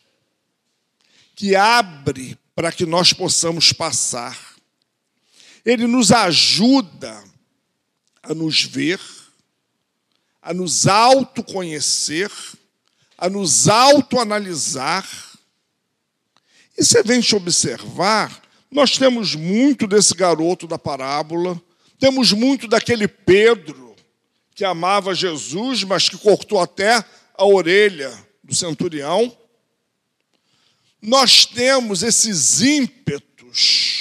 [1.35, 4.39] que abre para que nós possamos passar.
[5.65, 7.28] Ele nos ajuda
[8.23, 9.01] a nos ver,
[10.43, 12.31] a nos autoconhecer,
[13.17, 15.07] a nos autoanalisar
[16.77, 18.41] E se a gente observar,
[18.71, 21.61] nós temos muito desse garoto da parábola,
[21.99, 23.97] temos muito daquele Pedro
[24.55, 27.05] que amava Jesus, mas que cortou até
[27.35, 28.13] a orelha
[28.43, 29.37] do centurião.
[31.01, 33.98] Nós temos esses ímpetos.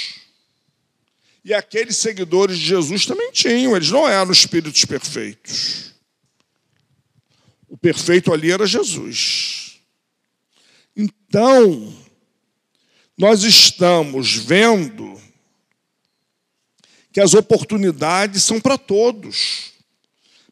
[1.48, 5.94] E aqueles seguidores de Jesus também tinham, eles não eram espíritos perfeitos.
[7.66, 9.80] O perfeito ali era Jesus.
[10.94, 11.96] Então,
[13.16, 15.18] nós estamos vendo
[17.10, 19.72] que as oportunidades são para todos.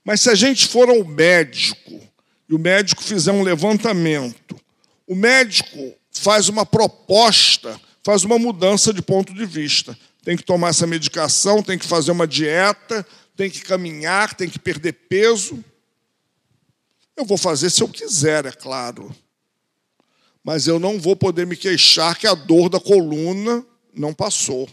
[0.02, 2.00] Mas se a gente for ao médico
[2.48, 4.58] e o médico fizer um levantamento,
[5.06, 9.94] o médico faz uma proposta, faz uma mudança de ponto de vista.
[10.26, 14.58] Tem que tomar essa medicação, tem que fazer uma dieta, tem que caminhar, tem que
[14.58, 15.64] perder peso.
[17.16, 19.14] Eu vou fazer se eu quiser, é claro
[20.46, 24.68] mas eu não vou poder me queixar que a dor da coluna não passou.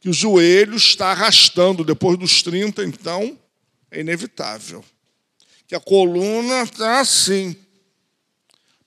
[0.00, 3.38] Que o joelho está arrastando depois dos 30, então
[3.88, 4.84] é inevitável.
[5.68, 7.54] Que a coluna está assim.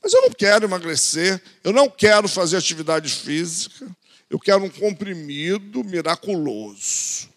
[0.04, 3.90] Mas eu não quero emagrecer, eu não quero fazer atividade física,
[4.34, 7.30] eu quero um comprimido miraculoso.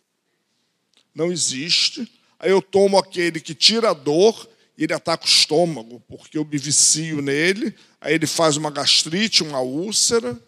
[1.14, 2.10] Não existe.
[2.38, 6.44] Aí eu tomo aquele que tira a dor e ele ataca o estômago, porque eu
[6.46, 10.42] me vicio nele, aí ele faz uma gastrite, uma úlcera.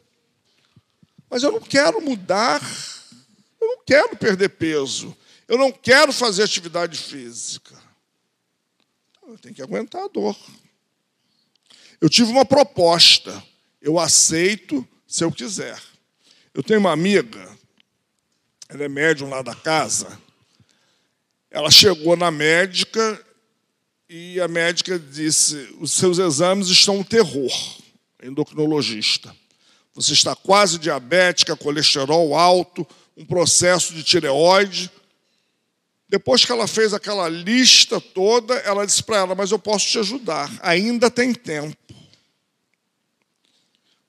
[1.29, 2.63] Mas eu não quero mudar,
[3.61, 5.15] eu não quero perder peso,
[5.47, 7.79] eu não quero fazer atividade física.
[9.19, 10.35] Então, eu tenho que aguentar a dor.
[12.01, 13.45] Eu tive uma proposta,
[13.83, 15.79] eu aceito se eu quiser.
[16.59, 17.49] Eu tenho uma amiga,
[18.69, 20.21] ela é médium lá da casa.
[21.53, 23.25] Ela chegou na médica
[24.09, 27.53] e a médica disse: os seus exames estão um terror,
[28.21, 29.33] endocrinologista.
[29.95, 32.85] Você está quase diabética, colesterol alto,
[33.17, 34.91] um processo de tireoide.
[36.09, 40.01] Depois que ela fez aquela lista toda, ela disse para ela: Mas eu posso te
[40.01, 41.88] ajudar, ainda tem tempo.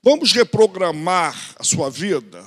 [0.02, 2.46] Vamos reprogramar a sua vida?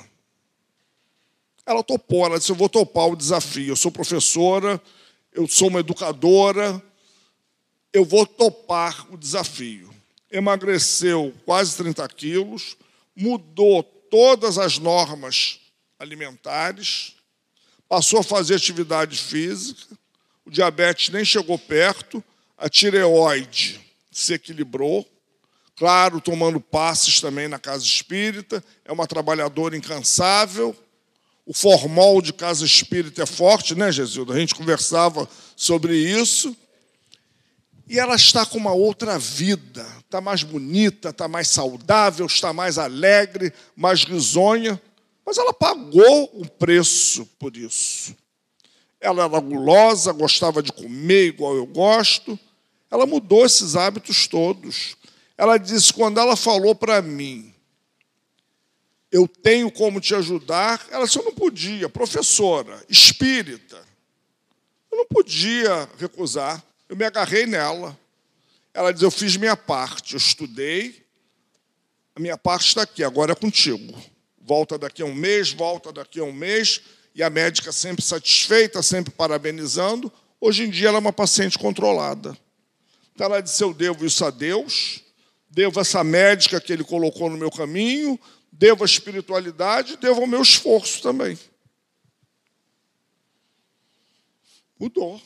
[1.67, 3.73] Ela topou, ela disse: Eu vou topar o desafio.
[3.73, 4.81] Eu sou professora,
[5.33, 6.83] eu sou uma educadora,
[7.93, 9.93] eu vou topar o desafio.
[10.31, 12.77] Emagreceu quase 30 quilos,
[13.15, 15.61] mudou todas as normas
[15.99, 17.15] alimentares,
[17.87, 19.87] passou a fazer atividade física,
[20.45, 22.25] o diabetes nem chegou perto,
[22.57, 23.81] a tireoide
[24.11, 25.07] se equilibrou,
[25.83, 30.77] claro, tomando passes também na casa espírita, é uma trabalhadora incansável.
[31.45, 34.33] O formol de casa espírita é forte, né, Gesilda?
[34.33, 36.57] A gente conversava sobre isso.
[37.89, 42.79] E ela está com uma outra vida, está mais bonita, está mais saudável, está mais
[42.79, 44.81] alegre, mais risonha,
[45.27, 48.15] mas ela pagou um preço por isso.
[49.01, 52.39] Ela era gulosa, gostava de comer igual eu gosto,
[52.89, 54.97] ela mudou esses hábitos todos.
[55.43, 57.53] Ela disse: quando ela falou para mim,
[59.11, 63.85] eu tenho como te ajudar, ela disse: eu não podia, professora, espírita,
[64.89, 66.63] eu não podia recusar.
[66.89, 67.99] Eu me agarrei nela.
[68.73, 71.05] Ela diz: Eu fiz minha parte, eu estudei,
[72.15, 74.01] a minha parte está aqui, agora é contigo.
[74.41, 76.83] Volta daqui a um mês, volta daqui a um mês,
[77.17, 80.13] e a médica sempre satisfeita, sempre parabenizando.
[80.41, 82.39] Hoje em dia ela é uma paciente controlada.
[83.13, 85.03] Então ela disse: Eu devo isso a Deus,
[85.53, 88.19] devo essa médica que ele colocou no meu caminho,
[88.51, 91.39] devo a espiritualidade, devo ao meu esforço também.
[94.81, 95.21] Mudou.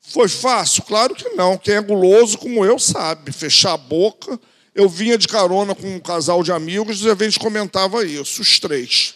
[0.00, 0.84] Foi fácil?
[0.84, 1.58] Claro que não.
[1.58, 3.32] Quem é guloso como eu sabe.
[3.32, 4.40] Fechar a boca.
[4.74, 8.58] Eu vinha de carona com um casal de amigos e a gente comentava isso, os
[8.58, 9.14] três.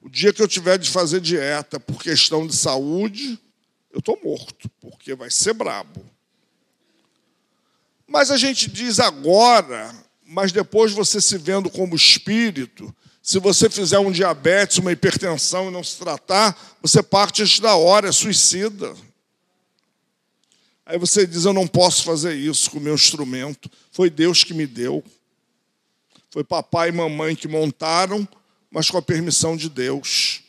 [0.00, 3.38] O dia que eu tiver de fazer dieta por questão de saúde,
[3.92, 6.11] eu estou morto, porque vai ser brabo.
[8.12, 9.90] Mas a gente diz agora,
[10.26, 15.72] mas depois você se vendo como espírito, se você fizer um diabetes, uma hipertensão e
[15.72, 18.94] não se tratar, você parte antes da hora, é suicida.
[20.84, 23.70] Aí você diz: Eu não posso fazer isso com o meu instrumento.
[23.90, 25.02] Foi Deus que me deu.
[26.30, 28.28] Foi papai e mamãe que montaram,
[28.70, 30.42] mas com a permissão de Deus.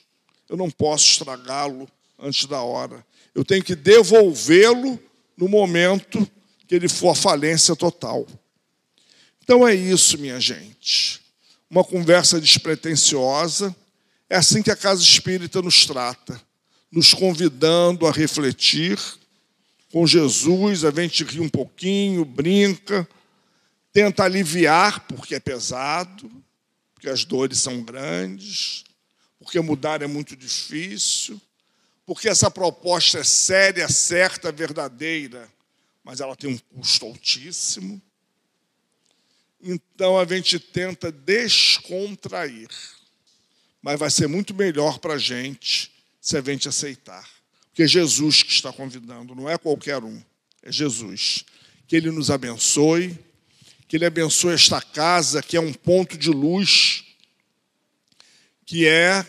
[0.50, 1.88] Eu não posso estragá-lo
[2.20, 3.06] antes da hora.
[3.34, 5.00] Eu tenho que devolvê-lo
[5.38, 6.30] no momento
[6.74, 8.26] que ele for a falência total.
[9.44, 11.22] Então é isso, minha gente.
[11.70, 13.76] Uma conversa despretensiosa.
[14.28, 16.42] É assim que a casa espírita nos trata,
[16.92, 19.00] nos convidando a refletir
[19.92, 23.08] com Jesus, a gente ri um pouquinho, brinca,
[23.92, 26.32] tenta aliviar, porque é pesado,
[26.96, 28.84] porque as dores são grandes,
[29.38, 31.40] porque mudar é muito difícil,
[32.04, 35.48] porque essa proposta é séria, certa, verdadeira,
[36.04, 38.02] mas ela tem um custo altíssimo.
[39.62, 42.68] Então a gente tenta descontrair,
[43.82, 47.28] mas vai ser muito melhor para a gente se a gente aceitar.
[47.68, 50.22] Porque é Jesus que está convidando, não é qualquer um,
[50.62, 51.46] é Jesus.
[51.88, 53.18] Que Ele nos abençoe,
[53.88, 57.06] que Ele abençoe esta casa, que é um ponto de luz,
[58.66, 59.26] que é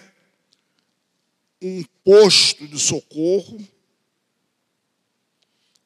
[1.62, 3.58] um posto de socorro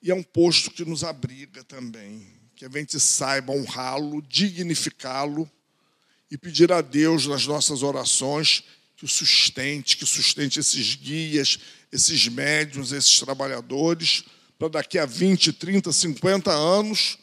[0.08, 2.26] e é um posto que nos abriga também.
[2.56, 5.48] Que a gente saiba honrá-lo, dignificá-lo
[6.30, 8.64] e pedir a Deus nas nossas orações
[8.96, 11.58] que o sustente, que sustente esses guias,
[11.92, 14.24] esses médios, esses trabalhadores,
[14.58, 17.18] para daqui a 20, 30, 50 anos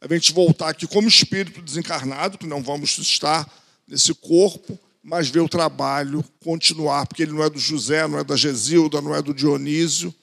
[0.00, 3.46] a gente voltar aqui como espírito desencarnado, que não vamos estar
[3.86, 8.24] nesse corpo, mas ver o trabalho continuar, porque ele não é do José, não é
[8.24, 10.14] da Gesilda, não é do Dionísio,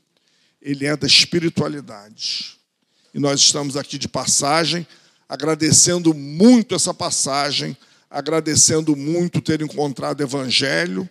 [0.61, 2.57] ele é da espiritualidade.
[3.13, 4.85] E nós estamos aqui de passagem,
[5.27, 7.75] agradecendo muito essa passagem,
[8.09, 11.09] agradecendo muito ter encontrado Evangelho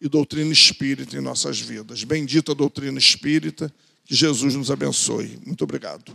[0.00, 2.04] e doutrina espírita em nossas vidas.
[2.04, 3.72] Bendita doutrina espírita,
[4.04, 5.38] que Jesus nos abençoe.
[5.44, 6.12] Muito obrigado.